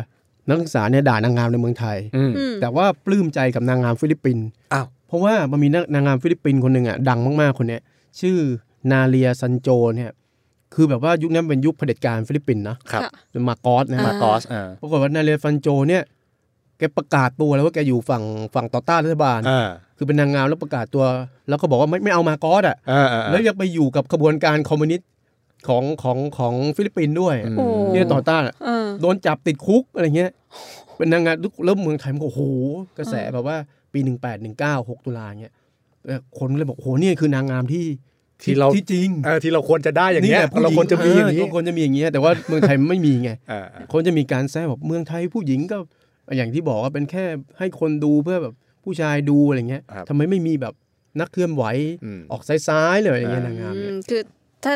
[0.50, 2.32] นักศึกษาเนี่ยด่านางงามในเมืองไทยอืม
[2.62, 7.82] แต่ว่าปลื้มใจกับนางงามฟิลิปปินส์อ้าวเพราะว่ามันมีนางนางงามฟิลิปปินส์คนหนึ่งอะดังมากๆคนเนี้ย
[8.20, 8.38] ชื่อ
[8.92, 10.12] เนเลียซันโชเนี่ย
[10.74, 16.04] คือแบบว่ายุคนั้นเป็นยุคเผด็จการฟิลิปปินส์นะครับเป็นมาร์กอสนะฮะมาร์กอสอ่าปรากฏว่าเนเลียซันโชเนี่ย
[16.78, 18.24] แกประกาศตัวแล้วว่าแกอยู่ฝั่ง
[18.56, 21.04] ฝั่งต่อต้านรัฐบาลอ่าคือเป็นนางงามแล้วประกาศตัว
[21.50, 25.08] แล้วก็บอกว่าไม่ไม่เอามาโกอสอะอ่าอ่าแล้วยังไปอยู่กับขบวนการคอมมิวนิสต์
[25.68, 30.32] ของของของฟิลิปปินส์ด้วยอืมโอ้ที่ต่อต้านอะเออโดนจับติดคุกอะไรเงี้ย
[30.98, 31.36] เป็นนางงาม
[31.66, 32.42] แล้วเมืองไทยมันก็โอ้โห
[32.98, 33.58] กระแสแบบว่า
[33.94, 35.54] ปีหนึ่งแปดหนึ่งเก้าหกตุลาเงี้ย
[36.06, 37.86] เออคนเลยบอกโอ้โหนี่คือนางงามที่
[38.44, 45.78] ที่เราที่จริงเออที่เราควรจะได้อย่างเงี้ยแหละผู้หญิเราควรจะมีอย่างนี้นี้ควรจะมีอย่างเงี้ยแต่ว่าเมืองไทยมันไม่มีไงอ่าอ่าคนจะมีการแซวแบบเมืองไทยผู้หญิงก็
[46.38, 47.26] อย่างที่บอกว่าเป็นแค่
[47.60, 48.54] ให้คนดูเพื่อแบบ
[48.84, 50.74] ผู้ชายดูอะไรเงี้ยครับทำไมไม่มีแบบ
[51.20, 51.64] นักเคลื่อนไหว
[52.04, 54.22] อืมออกซ้ายๆเลยอะไรเงี้ยอ่านนางงามอืเนี่ยมคือ
[54.64, 54.74] ถ้า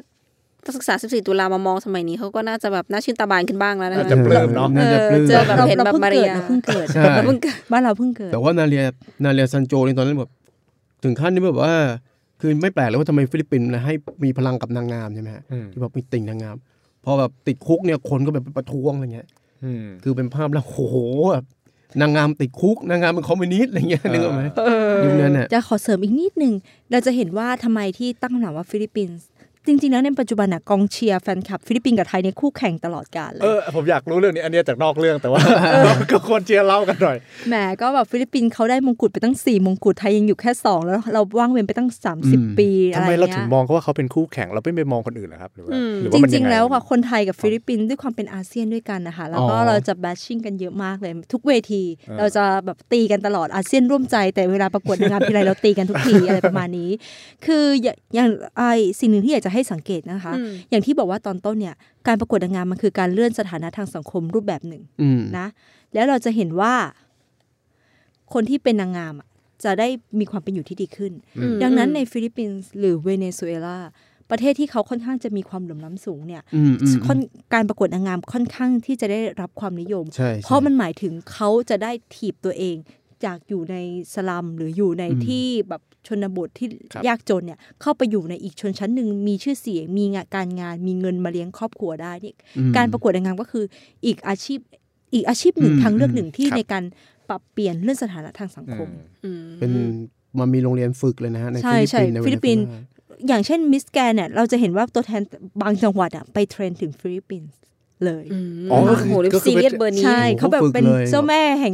[0.66, 10.32] นักศึกษา 14 ตุลามามองสมัยนี้เขาก็น่าจะแบบหน้าชื่นตาบานขึ้นบ้างแล้วนะน่าจะปลื้มเนาะน่าจะปลื้มเจอแบบเราเห็นเราแบบเพิ่งมาริเกิดยาเราเพิ่งเกิดใช่เราเพิ่งเกิดบ้านเราเพิ่งเกิด แต่ว่าเนเลียเนเลียซานโชในตอนนั้นแบบ
[11.04, 11.76] ถึงขั้นที่แบบว่า
[12.42, 13.94] คือไม่แปลกเลยว่าทำไมฟิลิปปินส์นะให้
[14.24, 16.56] มีพลังกับนางงามใช่ไหมฮะอืมที่แบบมีติ่งนางงาม
[17.06, 19.28] พอแบบติดคุกเนี่ยคนก็แบบไปประท้วงอะไรเงี้ย
[19.64, 20.96] อืมคือเป็นภาพแล้วโอ้โห
[21.32, 21.46] แบบ
[22.02, 24.44] นางงามติดคุกนางงามเป็นคอมมิวนิสต์อะไรเงี้ยนึกออกไหม
[25.04, 26.54] ยุคนั้นน่ะจะขอเสริมอีกนิดหนึ่ง
[26.92, 29.26] เราจะเห็นว่าทำไมที่ตั้งคำถามว่าฟิลิปปินส์
[29.68, 35.40] จริงๆแล้วในปัจจุบันน่ะกองเชียร์แฟนคลับฟิลิปปินส์กับไทยเนี่ยคู่แข่งตลอดกาลเลเอยอผมอยากรู้เรื่องนี้อันเนี้ยจากนอกเรื่องแต่ว่า
[36.12, 37.18] ก็ควรเชียร์เล่ากันหน่อย
[37.50, 41.90] แหมก็แบบฟิลิปปินส์เขาได้มงกุฎไปตั้ง 4 มงกุฎไทยยังอยู่แค่ 2 แล้วเราว่างเว้นไปตั้ง
[42.24, 51.84] 30 ปีอะทำไมเราถึเงี้งยมองเขาว่าเขาเป็นคู่แข่งเราไม่ไปมองคนอื่นนะครับหรือว่าอืมหรือว่ามันยังงไงๆแล้วค่ะคนไทยกับฟิลิปปินส์ด้วยความเป็นอาเซียนด้วยกันนะคะแล้วก็อ๋อเราจะ bashing กันเยอะมากเลยทุกเวที
[52.20, 56.90] เราจะแบบตีกันตลอดอาเซียนร่วมใจแต่เวลาประกวดนางงามทีไรเราตีกันทุกทีอะไรประมาณนี้
[57.46, 58.62] คืออย่างอย่างไอ
[59.00, 61.76] สิ่งหนึ่งที่อยากจะให้สังเกตนะคะอืมอย่างที่บอกว่าตอนต้นเนี่ย
[62.08, 65.48] การประกวดนางงามมันคือการเลื่อนสถานะทางสังคมรูปแบบหนึ่งอืมนะ
[65.94, 66.74] แล้วเราจะเห็นว่า
[68.34, 69.28] คนที่เป็นนางงามอะ
[69.64, 69.88] จะได้
[70.20, 73.78] มีความเป็นอยู่ที่ดีขึ้นอืมดังนั้นในฟิลิปปินส์หรือเวเนซุเอลา
[74.32, 77.20] ประเทศที่เขาค่อนข้างจะมีความเหลื่อมล้ำสูงเนี่ยอืมอืมค่อน
[77.54, 82.76] การประกวดนางงามค่อนข้างที่จะได้รับความนิยมใช่เพราะมันหมายถึงเขาจะได้ถีบตัวเอง
[83.26, 83.76] จากอยู่ใน
[84.14, 93.66] สลัมหรืออยู่ในที่แบบ ชนบทที่ครับยากจนเนี่ยเข้าไปอยู่ในอีกชนชั้นหนึ่งมีชื่อเสียงมีงานการงานมีเงินมาเลี้ยงครอบครัวได้นี่อืมการประกวดนางงามก็คือ
[94.06, 94.60] อีกอาชีพ
[95.14, 96.84] อีกอาชีพหนึ่งอืมทางเลือกหนึ่งที่ครับในการ
[97.30, 98.88] ปรับเปลี่ยนเรื่องสถานะทางสังคม
[99.26, 99.72] อืมเป็น
[100.40, 105.22] มันมีโรงเรียนฝึกเลยนะฮะในใช่ฟิลิปปินส์ใช่ในฟิลิปปินส์เวเนซุเอลาอย่างเช่น Miss Grand เนี่ยเราจะเห็นว่าตัวแทน
[105.62, 107.58] บางจังหวัดอะไป train ถึงฟิลิปปินส์
[108.08, 111.74] เลยอืมอ๋อโอ้โหก็คือซีเรียสเบอร์นี้ใช่เขาแบบเป็นเขาฝึกเลยเจ้าแม่แห่ง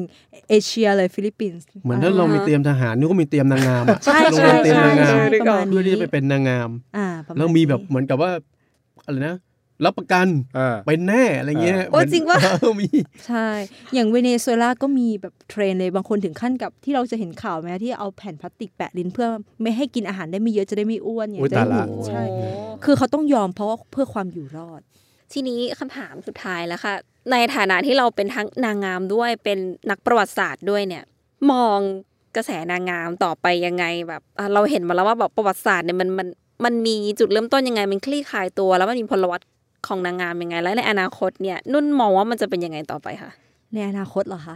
[0.49, 8.31] เอเชียเลยฟิลิปปินส์เหมือนถ้าเรามีเตรียมทหารนี่ก็มีเตรียมนางงามอะใช่โรงใช่เรียนเตรียมใช่นางงามใช่ประมาณเพื่อที่นี้จะไปเป็นนางงามอ่าประาณแล้วมีแบบนี้เหมือนกับว่า
[9.05, 9.37] อะไรนะ
[9.85, 10.27] รับประกัน
[10.57, 12.89] อ่าเป็นแน่อะไรเงี้ยโอ้จริงปะเออมี
[13.27, 13.47] ใช่
[13.93, 19.27] อย่างเวเนซุเอลาก็มีแบบ train เลยบางคนถึงขั้นกับที่เราจะเห็นข่าวไหมที่เอาแผ่นพลาสติกแปะลิ้นเพื่อ
[19.61, 22.47] ไม่ให้กินอาหารได้ไม่เยอะจะได้ไม่อ้วนอย่างอุ๊ยจะได้ตายละหุ่นใช่โอ้
[22.83, 24.81] คือเขาต้องยอมเพราะว่าเพื่อความอยู่รอด
[25.33, 26.93] ทีนี้คำถามสุดท้ายแล้วค่ะ
[27.31, 29.57] ในฐานะที่เราเป็นทั้งนางงามด้วยเป็น
[29.89, 31.03] นักประวัติศาสตร์ด้วยเนี่ย
[31.51, 31.79] มอง
[32.35, 34.21] กระแสนางงามต่อไปยังไงแบบ
[34.53, 36.27] เราเห็นมาแล้วว่าแบบประวัติศาสตร์เนี่ยมันมัน
[36.65, 39.41] มันมีจุดเริ่มต้นยังไงมันคลี่คลายตัว แล้วมันมีพลวัต
[39.87, 43.31] ของนางงามยังไง และในอนาคตเนี่ยนุ่นมองว่ามันจะเป็นยังไงต่อไปคะ
[43.73, 44.55] ในอนาคตเหรอคะ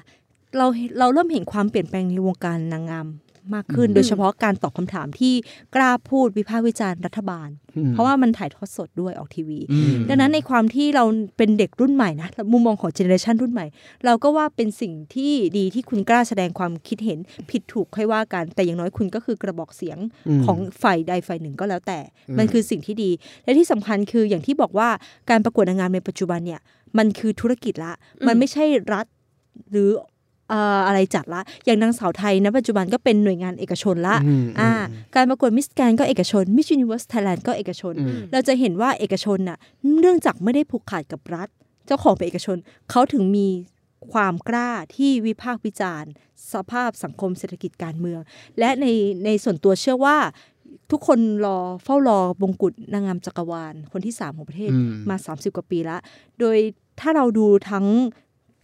[0.58, 0.66] เรา
[1.00, 3.08] เราเริ่มเห็นความเปลี่ยนแปลงในวงการนางงาม
[3.56, 5.34] มากขึ้น โดยเฉพาะการตอบคำถามที่
[5.76, 11.04] กล้าพูดวิพากษ์วิจารณ์รัฐบาลอืมเพราะว่ามันถ่ายทอดสดด้วยออกทีวีอืมดังนั้นในความที่เรา
[11.38, 13.66] เป็นเด็กรุ่นใหม่นะมุมมองของ generation รุ่นใหม่
[14.06, 17.20] เราก็ว่าเป็นสิ่งที่ดีที่คุณกล้าแสดงความคิดเห็น
[17.52, 22.00] ผิดถูกค่อยว่ากัน แต่อย่างน้อยคุณก็คือกระบอกเสียงอืมของฝ่ายใดฝ่ายหนึ่งก็แล้วแต่
[22.38, 23.12] มันคือสิ่งที่ดี
[23.44, 24.90] และที่สำคัญคืออย่างที่บอกว่า
[25.30, 26.62] การประกวดนางงามในปัจจุบันเนี่ย
[26.98, 27.94] มันคือธุรกิจละ
[28.28, 29.06] มันไม่ใช่รัฐ
[29.72, 34.72] หรือเอ่ออะไรจัดละ อย่างนางสาวไทยณปัจจุบันก็เป็นหน่วยงานเอกชนละอืมอ่า
[35.16, 39.58] การประกวด Miss Grand ก็เอกชนมิส s u นิเว r ร์สไทยแลนด์ก็เอกชนอืมเราจะเห็นว่าเอกชนน่ะ
[40.00, 41.48] เนื่องจากไม่ได้ผูกขาดกับรัฐ
[41.86, 42.58] เจ้าของเป็นเอกชน
[42.90, 43.48] เขาถึงมี
[44.12, 46.12] ความกล้าที่วิพากษ์วิจารณ์
[46.54, 48.22] สภาพสังคมเศรษฐกิจการเมือง
[48.60, 48.86] และใน
[49.26, 50.18] ในส่วนตัวเชื่อว่า
[50.92, 56.02] ทุกคนรอเฝ้ารอมงกุฎนางงามจักรวาล คนที่ 3 ของประเทศอืมมา 30 กว่าปีแล้ว
[56.40, 56.58] โดย
[57.00, 57.86] ถ้าเราดูทั้ง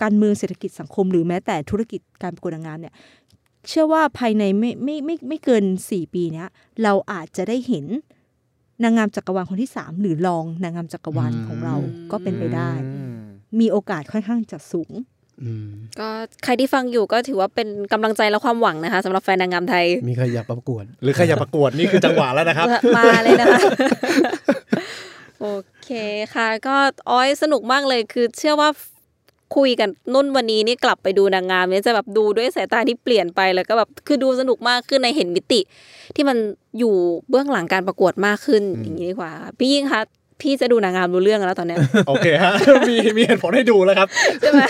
[0.01, 2.93] การเมืองเศรษฐกิจสังคม หรือแม้แต่ธุรกิจการประกวดนางงามเนี่ย
[3.67, 6.47] เชื่อว่าภายในไม่ไม่ไม่ไม่เกิน 4 ปีเนี้ย
[6.83, 7.85] เราอาจจะได้เห็น
[8.83, 11.75] นางงามจักรวาลคนที่ 3 หรือรองนางงามจักรวาลของเรา
[12.11, 12.71] ก็เป็นไปได้
[13.59, 14.91] มีโอกาสค่อนข้างจะสูง
[15.43, 15.69] อืม
[15.99, 16.07] ก็
[16.43, 23.59] ใครที่ฟังอยู่ก็ถือว่าเป็นกำลังใจและความหวังนะคะสำหรับแฟนนางงามไทย มีใครอยากประกวด หรือใครอยากประกวดนี่คือจังหวะแล้วนะครับ มาเลยนะคะ
[25.41, 25.47] โอ
[25.83, 25.89] เค
[26.35, 26.75] ค่ะ ก็
[27.11, 28.69] อ้อยสนุกมากเลยคือเชื่อว่า
[29.55, 35.61] คุยกันนุ่นวันนี้นี่กลับไปดูนางงามเนี่ยจะแบบดูด้วยสายตาที่เปลี่ยนไปแล้วก็แบบคือดูสนุกมากขึ้นในเห็นมิติ
[36.15, 36.37] ที่มัน
[36.79, 36.93] อยู่
[37.29, 40.01] เบื้องหลังการประกวดมากขึ้นอย่างนี้ดีกว่าค่ะพี่ยิ่งคะ
[40.41, 41.77] พี่จะดูนางงามรู้เรื่องแล้วตอนเนี้ย
[42.07, 42.53] โอเคฮะ
[42.89, 44.07] มีมีเหตุผลให้ดูแล้วครับ
[44.39, 44.61] ใช่ไหม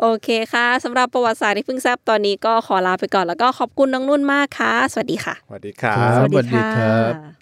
[0.00, 7.39] โอเคค่ะสำหรับประวัติศาสตร์ที่เพิ่งแซบตอนนี้ก็ขอลาไปก่อนแล้วก็ขอบคุณน้องนุ่นมากค่ะ สวัสดีค่ะ สวัสดีครัครับบสวัสดีสวัสดีค่ะครับ